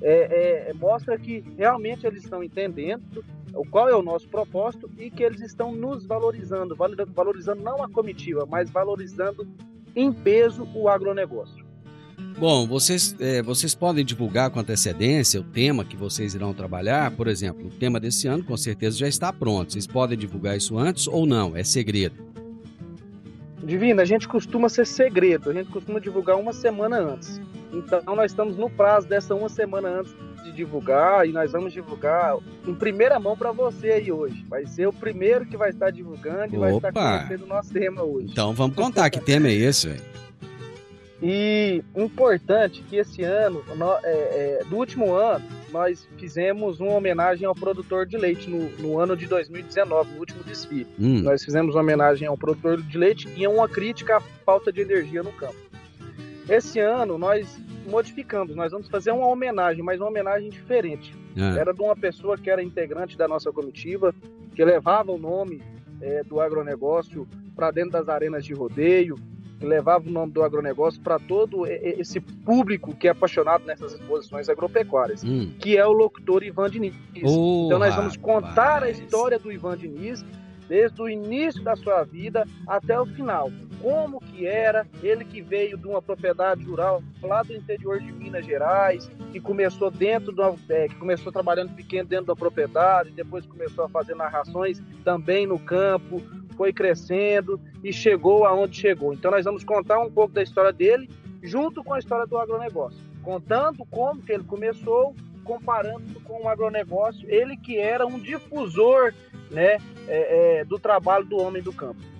é, 0.00 0.68
é, 0.68 0.74
mostra 0.74 1.18
que 1.18 1.44
realmente 1.58 2.06
eles 2.06 2.22
estão 2.22 2.40
entendendo 2.40 3.24
o 3.52 3.66
qual 3.66 3.88
é 3.88 3.96
o 3.96 4.02
nosso 4.02 4.28
propósito 4.28 4.88
e 4.96 5.10
que 5.10 5.24
eles 5.24 5.40
estão 5.40 5.72
nos 5.72 6.06
valorizando, 6.06 6.76
valorizando 6.76 7.62
não 7.62 7.82
a 7.82 7.88
comitiva, 7.88 8.46
mas 8.46 8.70
valorizando 8.70 9.44
em 9.94 10.12
peso 10.12 10.68
o 10.74 10.88
agronegócio. 10.88 11.62
Bom, 12.38 12.66
vocês, 12.66 13.14
é, 13.20 13.42
vocês 13.42 13.74
podem 13.74 14.04
divulgar 14.04 14.50
com 14.50 14.58
antecedência 14.58 15.40
o 15.40 15.44
tema 15.44 15.84
que 15.84 15.96
vocês 15.96 16.34
irão 16.34 16.52
trabalhar? 16.52 17.10
Por 17.12 17.28
exemplo, 17.28 17.66
o 17.66 17.70
tema 17.70 18.00
desse 18.00 18.26
ano 18.26 18.42
com 18.42 18.56
certeza 18.56 18.98
já 18.98 19.08
está 19.08 19.32
pronto. 19.32 19.72
Vocês 19.72 19.86
podem 19.86 20.16
divulgar 20.16 20.56
isso 20.56 20.78
antes 20.78 21.06
ou 21.06 21.26
não? 21.26 21.56
É 21.56 21.62
segredo? 21.62 22.32
Divina, 23.62 24.02
a 24.02 24.04
gente 24.04 24.26
costuma 24.26 24.68
ser 24.68 24.86
segredo, 24.86 25.50
a 25.50 25.52
gente 25.52 25.70
costuma 25.70 26.00
divulgar 26.00 26.36
uma 26.36 26.52
semana 26.52 26.98
antes. 26.98 27.40
Então 27.72 28.02
nós 28.16 28.32
estamos 28.32 28.56
no 28.56 28.68
prazo 28.68 29.06
dessa 29.06 29.34
uma 29.34 29.48
semana 29.48 29.88
antes 29.88 30.14
de 30.52 30.56
divulgar 30.58 31.26
e 31.26 31.32
nós 31.32 31.50
vamos 31.50 31.72
divulgar 31.72 32.36
em 32.66 32.74
primeira 32.74 33.18
mão 33.18 33.36
para 33.36 33.50
você 33.50 33.92
aí 33.92 34.12
hoje. 34.12 34.44
Vai 34.48 34.66
ser 34.66 34.86
o 34.86 34.92
primeiro 34.92 35.46
que 35.46 35.56
vai 35.56 35.70
estar 35.70 35.90
divulgando 35.90 36.54
e 36.54 36.58
vai 36.58 36.76
estar 36.76 36.92
conhecendo 36.92 37.44
o 37.44 37.48
nosso 37.48 37.72
tema 37.72 38.02
hoje. 38.02 38.28
Então 38.30 38.52
vamos 38.52 38.76
contar 38.76 39.10
que 39.10 39.20
tema 39.20 39.48
é 39.48 39.54
esse, 39.54 39.88
velho. 39.88 40.12
E 41.24 41.84
importante 41.94 42.82
que 42.82 42.96
esse 42.96 43.22
ano, 43.22 43.62
no, 43.76 43.92
é, 44.02 44.60
é, 44.60 44.64
do 44.68 44.76
último 44.76 45.14
ano, 45.14 45.44
nós 45.70 46.06
fizemos 46.18 46.80
uma 46.80 46.94
homenagem 46.94 47.46
ao 47.46 47.54
produtor 47.54 48.04
de 48.06 48.16
leite 48.16 48.50
no, 48.50 48.68
no 48.78 48.98
ano 48.98 49.16
de 49.16 49.26
2019, 49.28 50.14
no 50.14 50.18
último 50.18 50.42
desfile. 50.42 50.88
Hum. 50.98 51.20
Nós 51.22 51.44
fizemos 51.44 51.76
uma 51.76 51.80
homenagem 51.80 52.26
ao 52.26 52.36
produtor 52.36 52.82
de 52.82 52.98
leite 52.98 53.28
e 53.36 53.46
uma 53.46 53.68
crítica 53.68 54.16
à 54.16 54.20
falta 54.44 54.72
de 54.72 54.80
energia 54.80 55.22
no 55.22 55.30
campo. 55.30 55.54
Esse 56.48 56.80
ano 56.80 57.16
nós 57.16 57.46
modificamos, 57.86 58.54
nós 58.54 58.72
vamos 58.72 58.88
fazer 58.88 59.10
uma 59.10 59.26
homenagem, 59.26 59.82
mas 59.82 60.00
uma 60.00 60.08
homenagem 60.08 60.50
diferente. 60.50 61.14
É. 61.36 61.58
Era 61.58 61.72
de 61.72 61.80
uma 61.80 61.96
pessoa 61.96 62.36
que 62.36 62.50
era 62.50 62.62
integrante 62.62 63.16
da 63.16 63.26
nossa 63.26 63.52
comitiva, 63.52 64.14
que 64.54 64.64
levava 64.64 65.12
o 65.12 65.18
nome 65.18 65.62
é, 66.00 66.22
do 66.22 66.40
agronegócio 66.40 67.26
para 67.54 67.70
dentro 67.70 67.92
das 67.92 68.08
arenas 68.08 68.44
de 68.44 68.52
rodeio, 68.52 69.16
que 69.58 69.66
levava 69.66 70.08
o 70.08 70.10
nome 70.10 70.32
do 70.32 70.42
agronegócio 70.42 71.00
para 71.00 71.20
todo 71.20 71.66
esse 71.66 72.20
público 72.20 72.96
que 72.96 73.06
é 73.06 73.12
apaixonado 73.12 73.64
nessas 73.64 73.92
exposições 73.92 74.48
agropecuárias, 74.48 75.22
hum. 75.22 75.52
que 75.58 75.76
é 75.76 75.86
o 75.86 75.92
locutor 75.92 76.42
Ivan 76.42 76.68
Diniz. 76.68 76.94
Oh, 77.22 77.66
então 77.66 77.78
nós 77.78 77.94
vamos 77.94 78.16
contar 78.16 78.74
rapaz. 78.74 78.82
a 78.82 78.90
história 78.90 79.38
do 79.38 79.52
Ivan 79.52 79.76
Diniz 79.76 80.24
desde 80.68 81.00
o 81.00 81.08
início 81.08 81.62
da 81.62 81.76
sua 81.76 82.02
vida 82.02 82.44
até 82.66 82.98
o 83.00 83.06
final. 83.06 83.52
Como 83.82 84.20
que 84.20 84.46
era, 84.46 84.86
ele 85.02 85.24
que 85.24 85.42
veio 85.42 85.76
de 85.76 85.88
uma 85.88 86.00
propriedade 86.00 86.62
rural 86.62 87.02
lá 87.20 87.42
do 87.42 87.52
interior 87.52 87.98
de 87.98 88.12
Minas 88.12 88.46
Gerais, 88.46 89.10
que 89.32 89.40
começou 89.40 89.90
dentro 89.90 90.30
do, 90.30 90.56
é, 90.68 90.86
que 90.86 90.94
começou 90.94 91.32
trabalhando 91.32 91.74
pequeno 91.74 92.08
dentro 92.08 92.26
da 92.26 92.36
propriedade, 92.36 93.10
depois 93.10 93.44
começou 93.44 93.84
a 93.84 93.88
fazer 93.88 94.14
narrações 94.14 94.80
também 95.02 95.48
no 95.48 95.58
campo, 95.58 96.22
foi 96.56 96.72
crescendo 96.72 97.60
e 97.82 97.92
chegou 97.92 98.44
aonde 98.44 98.76
chegou. 98.76 99.12
Então 99.12 99.32
nós 99.32 99.44
vamos 99.44 99.64
contar 99.64 99.98
um 99.98 100.10
pouco 100.10 100.32
da 100.32 100.44
história 100.44 100.72
dele 100.72 101.10
junto 101.42 101.82
com 101.82 101.92
a 101.92 101.98
história 101.98 102.24
do 102.24 102.38
agronegócio, 102.38 103.00
contando 103.20 103.84
como 103.90 104.22
que 104.22 104.30
ele 104.30 104.44
começou, 104.44 105.12
comparando 105.42 106.20
com 106.20 106.44
o 106.44 106.48
agronegócio, 106.48 107.28
ele 107.28 107.56
que 107.56 107.78
era 107.78 108.06
um 108.06 108.20
difusor 108.20 109.12
né, 109.50 109.78
é, 110.06 110.60
é, 110.60 110.64
do 110.64 110.78
trabalho 110.78 111.24
do 111.24 111.36
homem 111.36 111.60
do 111.60 111.72
campo. 111.72 112.11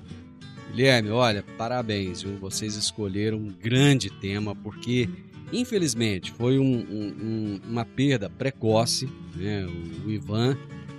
Guilherme, 0.74 1.10
olha, 1.10 1.44
parabéns, 1.58 2.22
viu? 2.22 2.38
vocês 2.38 2.76
escolheram 2.76 3.36
um 3.36 3.52
grande 3.52 4.08
tema, 4.08 4.54
porque 4.54 5.06
infelizmente 5.52 6.32
foi 6.32 6.58
um, 6.58 6.78
um, 6.90 7.60
uma 7.68 7.84
perda 7.84 8.30
precoce, 8.30 9.06
né? 9.36 9.66
o, 9.66 10.08
o 10.08 10.10
Ivan, 10.10 10.56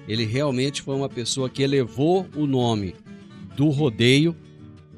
ele 0.08 0.26
realmente 0.26 0.84
foi 0.84 0.96
uma 0.96 1.10
pessoa 1.10 1.50
que 1.50 1.64
elevou 1.64 2.28
o 2.36 2.46
nome 2.46 2.94
do 3.56 3.70
rodeio, 3.70 4.36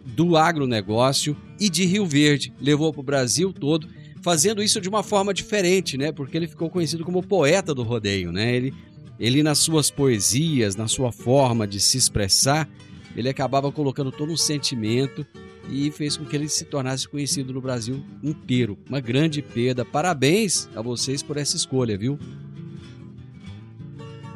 do 0.05 0.35
agronegócio 0.35 1.37
e 1.57 1.69
de 1.69 1.85
Rio 1.85 2.05
Verde, 2.05 2.53
levou 2.59 2.91
para 2.91 2.99
o 2.99 3.03
Brasil 3.03 3.53
todo, 3.53 3.87
fazendo 4.21 4.61
isso 4.61 4.81
de 4.81 4.89
uma 4.89 5.03
forma 5.03 5.33
diferente, 5.33 5.97
né? 5.97 6.11
Porque 6.11 6.35
ele 6.35 6.47
ficou 6.47 6.69
conhecido 6.69 7.05
como 7.05 7.23
poeta 7.23 7.73
do 7.73 7.83
rodeio, 7.83 8.31
né? 8.31 8.55
Ele, 8.55 8.73
ele 9.17 9.41
nas 9.41 9.59
suas 9.59 9.89
poesias, 9.89 10.75
na 10.75 10.87
sua 10.87 11.13
forma 11.13 11.65
de 11.65 11.79
se 11.79 11.97
expressar, 11.97 12.67
ele 13.15 13.29
acabava 13.29 13.71
colocando 13.71 14.11
todo 14.11 14.31
um 14.31 14.37
sentimento 14.37 15.25
e 15.69 15.89
fez 15.91 16.15
com 16.17 16.25
que 16.25 16.35
ele 16.35 16.49
se 16.49 16.65
tornasse 16.65 17.07
conhecido 17.07 17.53
no 17.53 17.61
Brasil 17.61 18.03
inteiro. 18.23 18.77
Uma 18.87 18.99
grande 18.99 19.41
perda. 19.41 19.83
Parabéns 19.83 20.69
a 20.75 20.81
vocês 20.81 21.23
por 21.23 21.37
essa 21.37 21.55
escolha, 21.55 21.97
viu? 21.97 22.19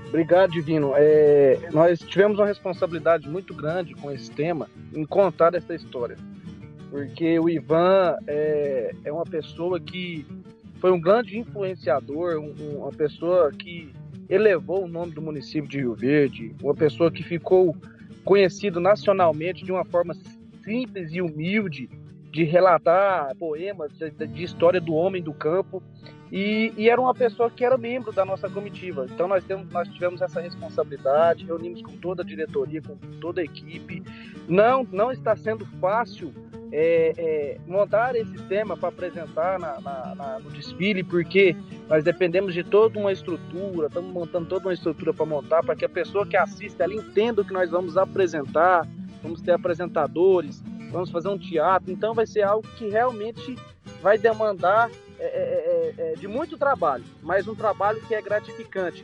Obrigado, 0.08 0.52
Divino. 0.52 0.94
É, 0.96 1.70
nós 1.72 2.00
tivemos 2.00 2.40
uma 2.40 2.48
responsabilidade 2.48 3.30
muito 3.30 3.54
grande 3.54 3.94
com 3.94 4.12
esse 4.12 4.32
tema 4.32 4.68
em 4.94 5.06
contar 5.06 5.54
essa 5.54 5.76
história. 5.76 6.18
Porque 6.90 7.40
o 7.40 7.48
Ivan 7.48 8.16
é, 8.26 8.96
é 9.04 9.12
uma 9.12 9.24
pessoa 9.24 9.80
que 9.80 10.26
foi 10.80 10.92
um 10.92 11.00
grande 11.00 11.38
influenciador, 11.38 12.40
um, 12.40 12.80
uma 12.80 12.92
pessoa 12.92 13.52
que 13.52 13.94
elevou 14.28 14.86
o 14.86 14.88
nome 14.88 15.12
do 15.12 15.22
município 15.22 15.70
de 15.70 15.78
Rio 15.78 15.94
Verde, 15.94 16.56
uma 16.62 16.74
pessoa 16.74 17.12
que 17.12 17.22
ficou 17.22 17.76
conhecido 18.24 18.80
nacionalmente 18.80 19.64
de 19.64 19.72
uma 19.72 19.86
forma 19.86 20.16
simples 20.64 21.12
e 21.12 21.22
humilde 21.22 21.90
de 22.32 22.44
relatar 22.44 23.36
poemas 23.38 23.92
de, 23.98 24.10
de 24.28 24.44
história 24.44 24.80
do 24.80 24.94
homem 24.94 25.22
do 25.22 25.34
campo 25.34 25.82
e, 26.32 26.72
e, 26.78 26.90
era 26.90 27.02
uma 27.02 27.14
pessoa 27.14 27.50
que 27.50 27.66
era 27.66 27.76
membro 27.76 28.12
da 28.12 28.24
nossa 28.24 28.48
comitiva. 28.48 29.08
Então 29.10 29.28
nós, 29.28 29.44
temos, 29.44 29.68
nós 29.72 29.88
tivemos 29.88 30.22
essa 30.22 30.40
responsabilidade, 30.40 31.44
reunimos 31.44 31.82
com 31.82 31.94
toda 31.98 32.22
a 32.22 32.26
diretoria, 32.26 32.82
com 32.84 32.96
toda 33.20 33.42
a 33.42 33.44
equipe. 33.44 34.04
Não, 34.48 34.88
não 34.92 35.12
está 35.12 35.36
sendo 35.36 35.66
fácil 35.82 36.32
é, 36.72 37.14
é, 37.18 37.58
montar 37.68 38.16
esse 38.16 38.38
tema 38.44 38.78
para 38.78 38.90
apresentar 38.90 39.60
na, 39.60 39.80
na, 39.82 40.16
na, 40.16 40.40
no 40.40 40.50
desfile, 40.52 41.04
porque 41.04 41.56
nós 41.88 42.04
dependemos 42.04 42.54
de 42.54 42.64
toda 42.64 43.00
uma 43.00 43.12
estrutura, 43.12 43.88
estamos 43.88 44.12
montando 44.12 44.48
toda 44.48 44.68
uma 44.68 44.74
estrutura 44.74 45.14
para 45.14 45.26
montar, 45.26 45.64
para 45.64 45.76
que 45.76 45.86
a 45.86 45.90
pessoa 45.90 46.26
que 46.26 46.38
assiste 46.38 46.82
ela 46.82 46.94
entenda 46.94 47.42
o 47.42 47.46
que 47.46 47.54
nós 47.54 47.70
vamos 47.70 47.98
apresentar, 47.98 48.88
vamos 49.24 49.42
ter 49.42 49.52
apresentadores, 49.52 50.64
vamos 50.92 51.10
fazer 51.10 51.30
um 51.30 51.38
teatro, 51.38 51.92
então 51.92 52.14
vai 52.14 52.28
ser 52.28 52.44
algo 52.44 52.68
que 52.78 52.90
realmente 52.90 53.56
vai 54.02 54.18
demandar 54.18 54.90
é, 55.20 55.26
é, 55.26 55.94
é, 55.98 56.12
é 56.12 56.16
de 56.16 56.28
muito 56.28 56.58
trabalho, 56.58 57.04
mas 57.22 57.48
um 57.48 57.56
trabalho 57.56 58.00
que 58.08 58.16
é 58.16 58.22
gratificante, 58.22 59.04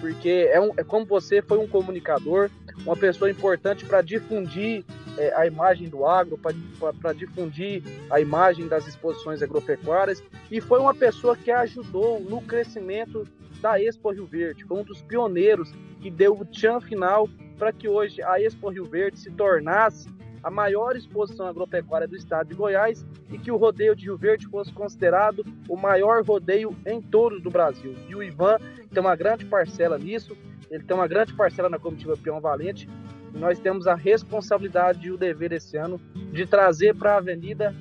porque 0.00 0.48
é, 0.50 0.60
um, 0.60 0.72
é 0.76 0.82
como 0.82 1.06
você 1.06 1.40
foi 1.42 1.58
um 1.58 1.68
comunicador, 1.68 2.50
uma 2.84 2.96
pessoa 2.96 3.30
importante 3.30 3.84
para 3.84 4.00
difundir 4.00 4.84
é, 5.18 5.32
a 5.34 5.46
imagem 5.46 5.88
do 5.88 6.06
agro, 6.06 6.38
para 6.38 7.12
difundir 7.12 7.82
a 8.10 8.20
imagem 8.20 8.68
das 8.68 8.86
exposições 8.86 9.42
agropecuárias, 9.42 10.22
e 10.50 10.60
foi 10.60 10.80
uma 10.80 10.94
pessoa 10.94 11.36
que 11.36 11.50
ajudou 11.50 12.20
no 12.20 12.40
crescimento 12.40 13.26
da 13.60 13.80
Expo 13.80 14.10
Rio 14.10 14.26
Verde, 14.26 14.64
foi 14.64 14.80
um 14.80 14.84
dos 14.84 15.02
pioneiros 15.02 15.72
que 16.00 16.10
deu 16.10 16.38
o 16.38 16.44
tchan 16.44 16.80
final 16.80 17.28
para 17.56 17.72
que 17.72 17.88
hoje 17.88 18.20
a 18.22 18.40
Expo 18.40 18.70
Rio 18.70 18.84
Verde 18.84 19.20
se 19.20 19.30
tornasse 19.30 20.08
a 20.42 20.50
maior 20.50 20.96
exposição 20.96 21.46
agropecuária 21.46 22.08
do 22.08 22.16
estado 22.16 22.48
de 22.48 22.54
Goiás 22.54 23.06
e 23.30 23.38
que 23.38 23.52
o 23.52 23.56
rodeio 23.56 23.94
de 23.94 24.06
Rio 24.06 24.16
Verde 24.16 24.48
fosse 24.48 24.72
considerado 24.72 25.44
o 25.68 25.76
maior 25.76 26.24
rodeio 26.24 26.76
em 26.84 27.00
touros 27.00 27.40
do 27.40 27.50
Brasil. 27.50 27.94
E 28.08 28.14
o 28.16 28.22
Ivan 28.22 28.58
tem 28.90 29.00
uma 29.00 29.14
grande 29.14 29.44
parcela 29.44 29.96
nisso, 29.96 30.36
ele 30.70 30.82
tem 30.82 30.96
uma 30.96 31.06
grande 31.06 31.32
parcela 31.34 31.68
na 31.68 31.78
comitiva 31.78 32.16
Peão 32.16 32.40
Valente. 32.40 32.88
Nós 33.34 33.58
temos 33.58 33.86
a 33.86 33.94
responsabilidade 33.94 35.06
e 35.06 35.10
o 35.10 35.16
dever 35.16 35.52
esse 35.52 35.76
ano 35.76 36.00
de 36.32 36.46
trazer 36.46 36.94
para 36.94 37.14
a 37.14 37.16
avenida 37.18 37.74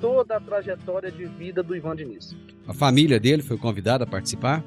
toda 0.00 0.36
a 0.36 0.40
trajetória 0.40 1.10
de 1.10 1.24
vida 1.24 1.62
do 1.62 1.74
Ivan 1.74 1.96
Diniz. 1.96 2.36
A 2.66 2.74
família 2.74 3.18
dele 3.18 3.42
foi 3.42 3.56
convidada 3.56 4.04
a 4.04 4.06
participar? 4.06 4.62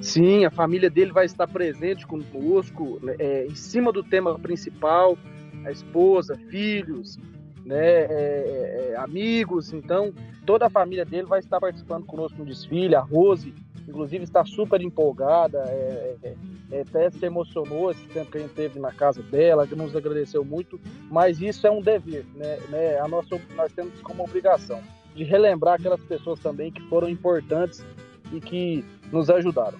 Sim, 0.00 0.44
a 0.44 0.50
família 0.50 0.90
dele 0.90 1.12
vai 1.12 1.24
estar 1.24 1.46
presente 1.48 2.06
conosco 2.06 3.00
né, 3.02 3.16
é, 3.18 3.46
em 3.46 3.54
cima 3.54 3.90
do 3.90 4.02
tema 4.02 4.38
principal, 4.38 5.16
a 5.64 5.70
esposa, 5.70 6.36
filhos, 6.50 7.18
né, 7.64 7.76
é, 7.76 8.06
é, 8.10 8.90
é, 8.92 8.96
amigos. 8.98 9.72
Então, 9.72 10.12
toda 10.44 10.66
a 10.66 10.70
família 10.70 11.04
dele 11.04 11.26
vai 11.26 11.40
estar 11.40 11.58
participando 11.58 12.04
conosco 12.04 12.38
no 12.38 12.44
desfile. 12.44 12.94
A 12.94 13.00
Rose, 13.00 13.54
inclusive, 13.88 14.24
está 14.24 14.44
super 14.44 14.80
empolgada. 14.80 15.58
É, 15.68 16.16
é, 16.22 16.34
é, 16.72 16.80
até 16.80 17.10
se 17.10 17.24
emocionou 17.24 17.90
esse 17.90 18.04
tempo 18.08 18.30
que 18.30 18.38
a 18.38 18.40
gente 18.40 18.54
teve 18.54 18.78
na 18.78 18.92
casa 18.92 19.22
dela, 19.22 19.66
que 19.66 19.74
nos 19.74 19.94
agradeceu 19.94 20.44
muito. 20.44 20.80
Mas 21.10 21.40
isso 21.40 21.66
é 21.66 21.70
um 21.70 21.80
dever, 21.80 22.24
né? 22.34 22.58
né 22.68 22.98
a 22.98 23.08
nossa, 23.08 23.40
nós 23.56 23.72
temos 23.72 24.00
como 24.00 24.24
obrigação 24.24 24.80
de 25.14 25.22
relembrar 25.24 25.74
aquelas 25.74 26.00
pessoas 26.00 26.40
também 26.40 26.72
que 26.72 26.82
foram 26.88 27.08
importantes 27.08 27.84
e 28.32 28.40
que 28.40 28.84
nos 29.12 29.30
ajudaram. 29.30 29.78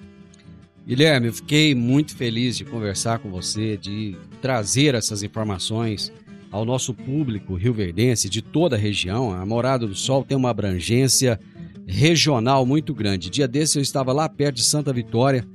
Guilherme, 0.87 1.29
eu 1.29 1.33
fiquei 1.33 1.75
muito 1.75 2.15
feliz 2.15 2.57
de 2.59 2.65
conversar 2.65 3.19
com 3.19 3.31
você, 3.31 3.77
de 3.77 4.17
trazer 4.43 4.95
essas 4.95 5.23
informações 5.23 6.13
ao 6.53 6.65
nosso 6.65 6.95
público 6.95 7.55
rioverdense 7.55 8.29
de 8.29 8.43
toda 8.43 8.77
a 8.77 8.79
região. 8.79 9.33
A 9.33 9.45
Morada 9.45 9.87
do 9.87 9.95
Sol 9.95 10.23
tem 10.23 10.37
uma 10.37 10.51
abrangência 10.51 11.41
regional 11.87 12.65
muito 12.65 12.95
grande. 12.95 13.31
Dia 13.31 13.49
desse 13.49 13.79
eu 13.79 13.83
estava 13.83 14.13
lá 14.13 14.29
perto 14.29 14.57
de 14.57 14.65
Santa 14.65 14.93
Vitória, 14.93 15.47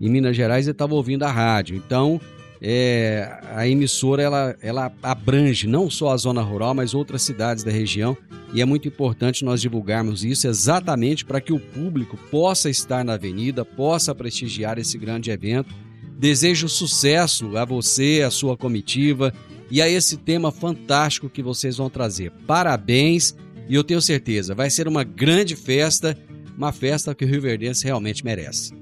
em 0.00 0.08
Minas 0.08 0.36
Gerais, 0.36 0.66
e 0.66 0.70
estava 0.70 0.94
ouvindo 0.94 1.24
a 1.24 1.30
rádio. 1.30 1.76
Então, 1.76 2.20
é, 2.60 3.40
a 3.54 3.68
emissora 3.68 4.22
ela, 4.22 4.56
ela 4.60 4.92
abrange 5.02 5.66
não 5.66 5.88
só 5.88 6.12
a 6.12 6.16
zona 6.16 6.42
rural, 6.42 6.74
mas 6.74 6.94
outras 6.94 7.22
cidades 7.22 7.64
da 7.64 7.70
região. 7.70 8.16
E 8.52 8.62
é 8.62 8.64
muito 8.64 8.88
importante 8.88 9.44
nós 9.44 9.60
divulgarmos 9.60 10.24
isso 10.24 10.48
exatamente 10.48 11.24
para 11.24 11.40
que 11.40 11.52
o 11.52 11.60
público 11.60 12.16
possa 12.30 12.70
estar 12.70 13.04
na 13.04 13.14
avenida, 13.14 13.64
possa 13.64 14.14
prestigiar 14.14 14.78
esse 14.78 14.96
grande 14.96 15.30
evento. 15.30 15.74
Desejo 16.18 16.68
sucesso 16.68 17.56
a 17.56 17.64
você, 17.64 18.22
a 18.26 18.30
sua 18.30 18.56
comitiva 18.56 19.32
e 19.70 19.82
a 19.82 19.88
esse 19.88 20.16
tema 20.16 20.50
fantástico 20.50 21.28
que 21.28 21.42
vocês 21.42 21.76
vão 21.76 21.90
trazer. 21.90 22.32
Parabéns 22.46 23.36
e 23.68 23.74
eu 23.74 23.84
tenho 23.84 24.00
certeza, 24.00 24.54
vai 24.54 24.70
ser 24.70 24.88
uma 24.88 25.04
grande 25.04 25.54
festa, 25.54 26.16
uma 26.56 26.72
festa 26.72 27.14
que 27.14 27.24
o 27.24 27.28
Rio 27.28 27.42
Verdense 27.42 27.84
realmente 27.84 28.24
merece. 28.24 28.72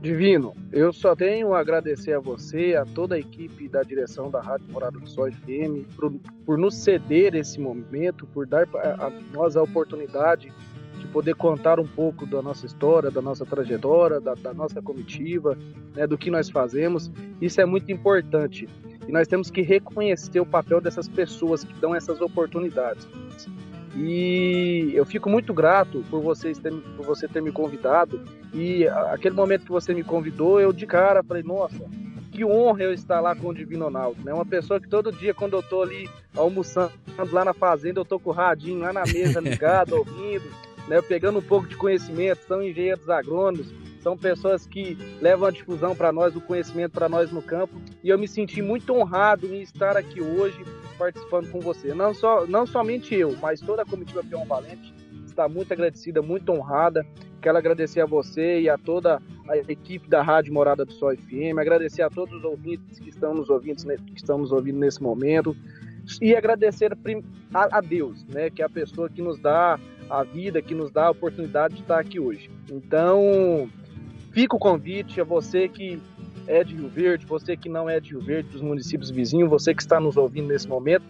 Divino, 0.00 0.54
eu 0.70 0.92
só 0.92 1.16
tenho 1.16 1.54
a 1.54 1.58
agradecer 1.58 2.12
a 2.12 2.20
você, 2.20 2.76
a 2.76 2.84
toda 2.84 3.16
a 3.16 3.18
equipe 3.18 3.68
da 3.68 3.82
direção 3.82 4.30
da 4.30 4.40
Rádio 4.40 4.66
Morada 4.70 4.96
do 4.96 5.08
Sol 5.08 5.30
FM, 5.32 5.88
por, 5.96 6.12
por 6.46 6.56
nos 6.56 6.76
ceder 6.76 7.34
esse 7.34 7.58
momento, 7.58 8.24
por 8.26 8.46
dar 8.46 8.68
a, 8.74 9.10
nós 9.32 9.56
a 9.56 9.62
oportunidade 9.62 10.52
de 11.00 11.06
poder 11.08 11.34
contar 11.34 11.80
um 11.80 11.86
pouco 11.86 12.26
da 12.26 12.40
nossa 12.40 12.64
história, 12.64 13.10
da 13.10 13.20
nossa 13.20 13.44
trajetória, 13.44 14.20
da, 14.20 14.34
da 14.34 14.54
nossa 14.54 14.80
comitiva, 14.80 15.58
né, 15.96 16.06
do 16.06 16.16
que 16.16 16.30
nós 16.30 16.48
fazemos. 16.48 17.10
Isso 17.40 17.60
é 17.60 17.64
muito 17.64 17.90
importante 17.90 18.68
e 19.08 19.12
nós 19.12 19.26
temos 19.26 19.50
que 19.50 19.62
reconhecer 19.62 20.38
o 20.38 20.44
papel 20.44 20.82
dessas 20.82 21.08
pessoas 21.08 21.64
que 21.64 21.72
dão 21.80 21.94
essas 21.94 22.20
oportunidades. 22.20 23.08
E 23.96 24.90
eu 24.94 25.06
fico 25.06 25.30
muito 25.30 25.54
grato 25.54 26.04
por, 26.10 26.20
vocês 26.20 26.58
ter, 26.58 26.72
por 26.72 27.06
você 27.06 27.26
ter 27.26 27.40
me 27.40 27.50
convidado. 27.50 28.20
E 28.52 28.86
aquele 28.86 29.34
momento 29.34 29.64
que 29.64 29.70
você 29.70 29.94
me 29.94 30.04
convidou, 30.04 30.60
eu 30.60 30.72
de 30.74 30.86
cara 30.86 31.22
falei, 31.22 31.42
nossa, 31.42 31.84
que 32.30 32.44
honra 32.44 32.82
eu 32.82 32.92
estar 32.92 33.20
lá 33.20 33.34
com 33.34 33.48
o 33.48 33.54
Divino 33.54 33.86
Ronaldo, 33.86 34.22
né? 34.22 34.32
Uma 34.32 34.44
pessoa 34.44 34.78
que 34.78 34.86
todo 34.86 35.10
dia, 35.10 35.32
quando 35.32 35.54
eu 35.54 35.62
tô 35.62 35.82
ali 35.82 36.08
almoçando 36.36 36.92
lá 37.32 37.44
na 37.44 37.54
fazenda, 37.54 37.98
eu 37.98 38.04
tô 38.04 38.20
com 38.20 38.28
o 38.28 38.32
radinho 38.32 38.80
lá 38.80 38.92
na 38.92 39.04
mesa 39.04 39.40
ligado, 39.42 39.96
ouvindo, 39.96 40.44
né? 40.86 41.00
Pegando 41.00 41.38
um 41.38 41.42
pouco 41.42 41.66
de 41.66 41.76
conhecimento, 41.76 42.46
são 42.46 42.62
engenheiros 42.62 43.08
agrônomos, 43.08 43.72
são 44.00 44.16
pessoas 44.16 44.66
que 44.66 44.96
levam 45.20 45.48
a 45.48 45.50
difusão 45.50 45.94
para 45.94 46.12
nós, 46.12 46.34
o 46.36 46.40
conhecimento 46.40 46.92
para 46.92 47.08
nós 47.08 47.30
no 47.30 47.42
campo. 47.42 47.80
E 48.02 48.08
eu 48.08 48.18
me 48.18 48.28
senti 48.28 48.62
muito 48.62 48.92
honrado 48.94 49.46
em 49.46 49.60
estar 49.60 49.96
aqui 49.96 50.20
hoje 50.20 50.64
participando 50.96 51.50
com 51.50 51.60
você. 51.60 51.94
Não, 51.94 52.12
só, 52.12 52.46
não 52.46 52.66
somente 52.66 53.14
eu, 53.14 53.36
mas 53.40 53.60
toda 53.60 53.82
a 53.82 53.86
comitiva 53.86 54.22
Peão 54.22 54.44
Valente 54.44 54.92
está 55.24 55.48
muito 55.48 55.72
agradecida, 55.72 56.20
muito 56.20 56.50
honrada. 56.50 57.06
Quero 57.40 57.56
agradecer 57.56 58.00
a 58.00 58.06
você 58.06 58.60
e 58.60 58.68
a 58.68 58.76
toda 58.76 59.22
a 59.48 59.56
equipe 59.56 60.08
da 60.08 60.22
Rádio 60.22 60.52
Morada 60.52 60.84
do 60.84 60.92
Sol 60.92 61.16
FM, 61.16 61.58
agradecer 61.58 62.02
a 62.02 62.10
todos 62.10 62.34
os 62.34 62.44
ouvintes 62.44 62.98
que 62.98 63.08
estão 63.08 63.32
nos 63.32 63.48
ouvindo, 63.48 63.76
que 63.76 64.16
estão 64.16 64.38
nos 64.38 64.50
ouvindo 64.50 64.78
nesse 64.78 65.00
momento 65.00 65.56
e 66.20 66.34
agradecer 66.34 66.96
a, 67.52 67.80
Deus, 67.80 68.24
né, 68.26 68.50
que 68.50 68.62
é 68.62 68.64
a 68.64 68.68
pessoa 68.68 69.08
que 69.10 69.20
nos 69.20 69.38
dá 69.38 69.78
a 70.08 70.22
vida, 70.22 70.62
que 70.62 70.74
nos 70.74 70.90
dá 70.90 71.06
a 71.06 71.10
oportunidade 71.10 71.74
de 71.74 71.82
estar 71.82 71.98
aqui 71.98 72.18
hoje. 72.18 72.50
Então, 72.70 73.68
fica 74.38 74.54
o 74.54 74.58
convite 74.60 75.20
a 75.20 75.24
você 75.24 75.68
que 75.68 76.00
é 76.46 76.62
de 76.62 76.72
Rio 76.72 76.88
Verde, 76.88 77.26
você 77.26 77.56
que 77.56 77.68
não 77.68 77.90
é 77.90 77.98
de 77.98 78.10
Rio 78.10 78.20
Verde, 78.20 78.50
dos 78.50 78.62
municípios 78.62 79.10
vizinhos, 79.10 79.50
você 79.50 79.74
que 79.74 79.82
está 79.82 79.98
nos 79.98 80.16
ouvindo 80.16 80.46
nesse 80.46 80.68
momento, 80.68 81.02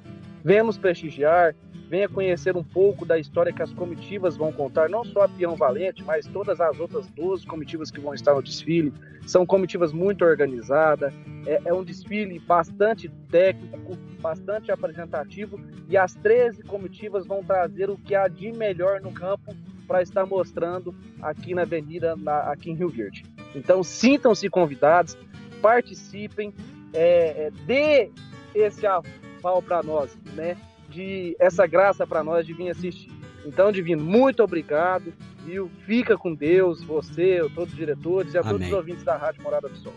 venha 0.42 0.64
nos 0.64 0.78
prestigiar, 0.78 1.54
venha 1.90 2.08
conhecer 2.08 2.56
um 2.56 2.64
pouco 2.64 3.04
da 3.04 3.18
história 3.18 3.52
que 3.52 3.62
as 3.62 3.70
comitivas 3.70 4.34
vão 4.34 4.50
contar, 4.50 4.88
não 4.88 5.04
só 5.04 5.24
a 5.24 5.28
Peão 5.28 5.56
Valente, 5.56 6.02
mas 6.02 6.26
todas 6.26 6.58
as 6.58 6.80
outras 6.80 7.06
12 7.10 7.46
comitivas 7.46 7.90
que 7.90 8.00
vão 8.00 8.14
estar 8.14 8.32
no 8.32 8.42
desfile. 8.42 8.94
São 9.26 9.44
comitivas 9.44 9.92
muito 9.92 10.24
organizadas, 10.24 11.12
é, 11.46 11.60
é 11.66 11.74
um 11.74 11.84
desfile 11.84 12.38
bastante 12.38 13.10
técnico, 13.30 13.98
bastante 14.22 14.72
apresentativo, 14.72 15.60
e 15.86 15.98
as 15.98 16.14
13 16.14 16.62
comitivas 16.62 17.26
vão 17.26 17.44
trazer 17.44 17.90
o 17.90 17.98
que 17.98 18.14
há 18.14 18.26
de 18.26 18.50
melhor 18.52 19.02
no 19.02 19.12
campo 19.12 19.54
para 19.88 20.02
estar 20.02 20.26
mostrando 20.26 20.94
aqui 21.22 21.54
na 21.54 21.62
avenida, 21.62 22.14
na, 22.14 22.40
aqui 22.52 22.70
em 22.70 22.74
Rio 22.74 22.90
Verde. 22.90 23.24
Então 23.54 23.82
sintam-se 23.82 24.48
convidados, 24.50 25.16
participem, 25.62 26.54
é, 26.92 27.46
é, 27.46 27.50
dê 27.66 28.10
esse 28.54 28.86
aval 28.86 29.62
para 29.62 29.82
nós, 29.82 30.16
né? 30.34 30.56
De 30.90 31.34
essa 31.40 31.66
graça 31.66 32.06
para 32.06 32.22
nós 32.22 32.46
de 32.46 32.52
vir 32.52 32.70
assistir. 32.70 33.10
Então, 33.44 33.72
Divino, 33.72 34.04
muito 34.04 34.42
obrigado, 34.42 35.12
viu? 35.44 35.70
Fica 35.86 36.18
com 36.18 36.34
Deus, 36.34 36.82
você, 36.82 37.40
todos 37.54 37.72
os 37.72 37.78
diretores 37.78 38.34
e 38.34 38.38
a 38.38 38.40
Amém. 38.40 38.52
todos 38.52 38.66
os 38.66 38.72
ouvintes 38.72 39.02
da 39.04 39.16
Rádio 39.16 39.42
Morada 39.42 39.68
do 39.68 39.76
Sol. 39.76 39.94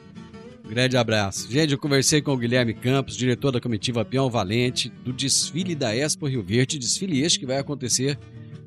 Grande 0.67 0.95
abraço. 0.95 1.51
Gente, 1.51 1.73
eu 1.73 1.77
conversei 1.77 2.21
com 2.21 2.31
o 2.31 2.37
Guilherme 2.37 2.73
Campos, 2.73 3.17
diretor 3.17 3.51
da 3.51 3.59
comitiva 3.59 4.05
Peão 4.05 4.29
Valente, 4.29 4.89
do 5.03 5.11
desfile 5.11 5.75
da 5.75 5.93
Expo 5.93 6.27
Rio 6.27 6.41
Verde, 6.41 6.79
desfile 6.79 7.21
este 7.21 7.39
que 7.39 7.45
vai 7.45 7.57
acontecer 7.57 8.17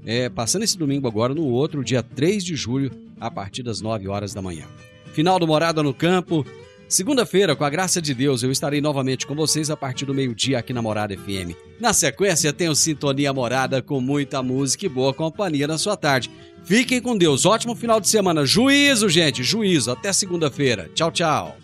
é, 0.06 0.28
passando 0.28 0.62
esse 0.62 0.76
domingo 0.76 1.08
agora 1.08 1.34
no 1.34 1.46
outro, 1.46 1.84
dia 1.84 2.02
3 2.02 2.44
de 2.44 2.56
julho, 2.56 2.90
a 3.20 3.30
partir 3.30 3.62
das 3.62 3.80
9 3.80 4.08
horas 4.08 4.34
da 4.34 4.42
manhã. 4.42 4.64
Final 5.12 5.38
do 5.38 5.46
Morada 5.46 5.82
no 5.82 5.94
Campo. 5.94 6.44
Segunda-feira, 6.86 7.56
com 7.56 7.64
a 7.64 7.70
graça 7.70 8.00
de 8.00 8.12
Deus, 8.12 8.42
eu 8.42 8.52
estarei 8.52 8.80
novamente 8.80 9.26
com 9.26 9.34
vocês 9.34 9.70
a 9.70 9.76
partir 9.76 10.04
do 10.04 10.14
meio-dia 10.14 10.58
aqui 10.58 10.72
na 10.72 10.82
Morada 10.82 11.16
FM. 11.16 11.56
Na 11.80 11.92
sequência, 11.92 12.52
tenho 12.52 12.74
Sintonia 12.74 13.32
Morada 13.32 13.80
com 13.80 14.00
muita 14.00 14.42
música 14.42 14.86
e 14.86 14.88
boa 14.88 15.14
companhia 15.14 15.66
na 15.66 15.78
sua 15.78 15.96
tarde. 15.96 16.30
Fiquem 16.64 17.00
com 17.00 17.16
Deus, 17.16 17.46
ótimo 17.46 17.74
final 17.74 18.00
de 18.00 18.08
semana. 18.08 18.44
Juízo, 18.44 19.08
gente, 19.08 19.42
juízo. 19.42 19.90
Até 19.90 20.12
segunda-feira. 20.12 20.90
Tchau, 20.94 21.10
tchau. 21.10 21.63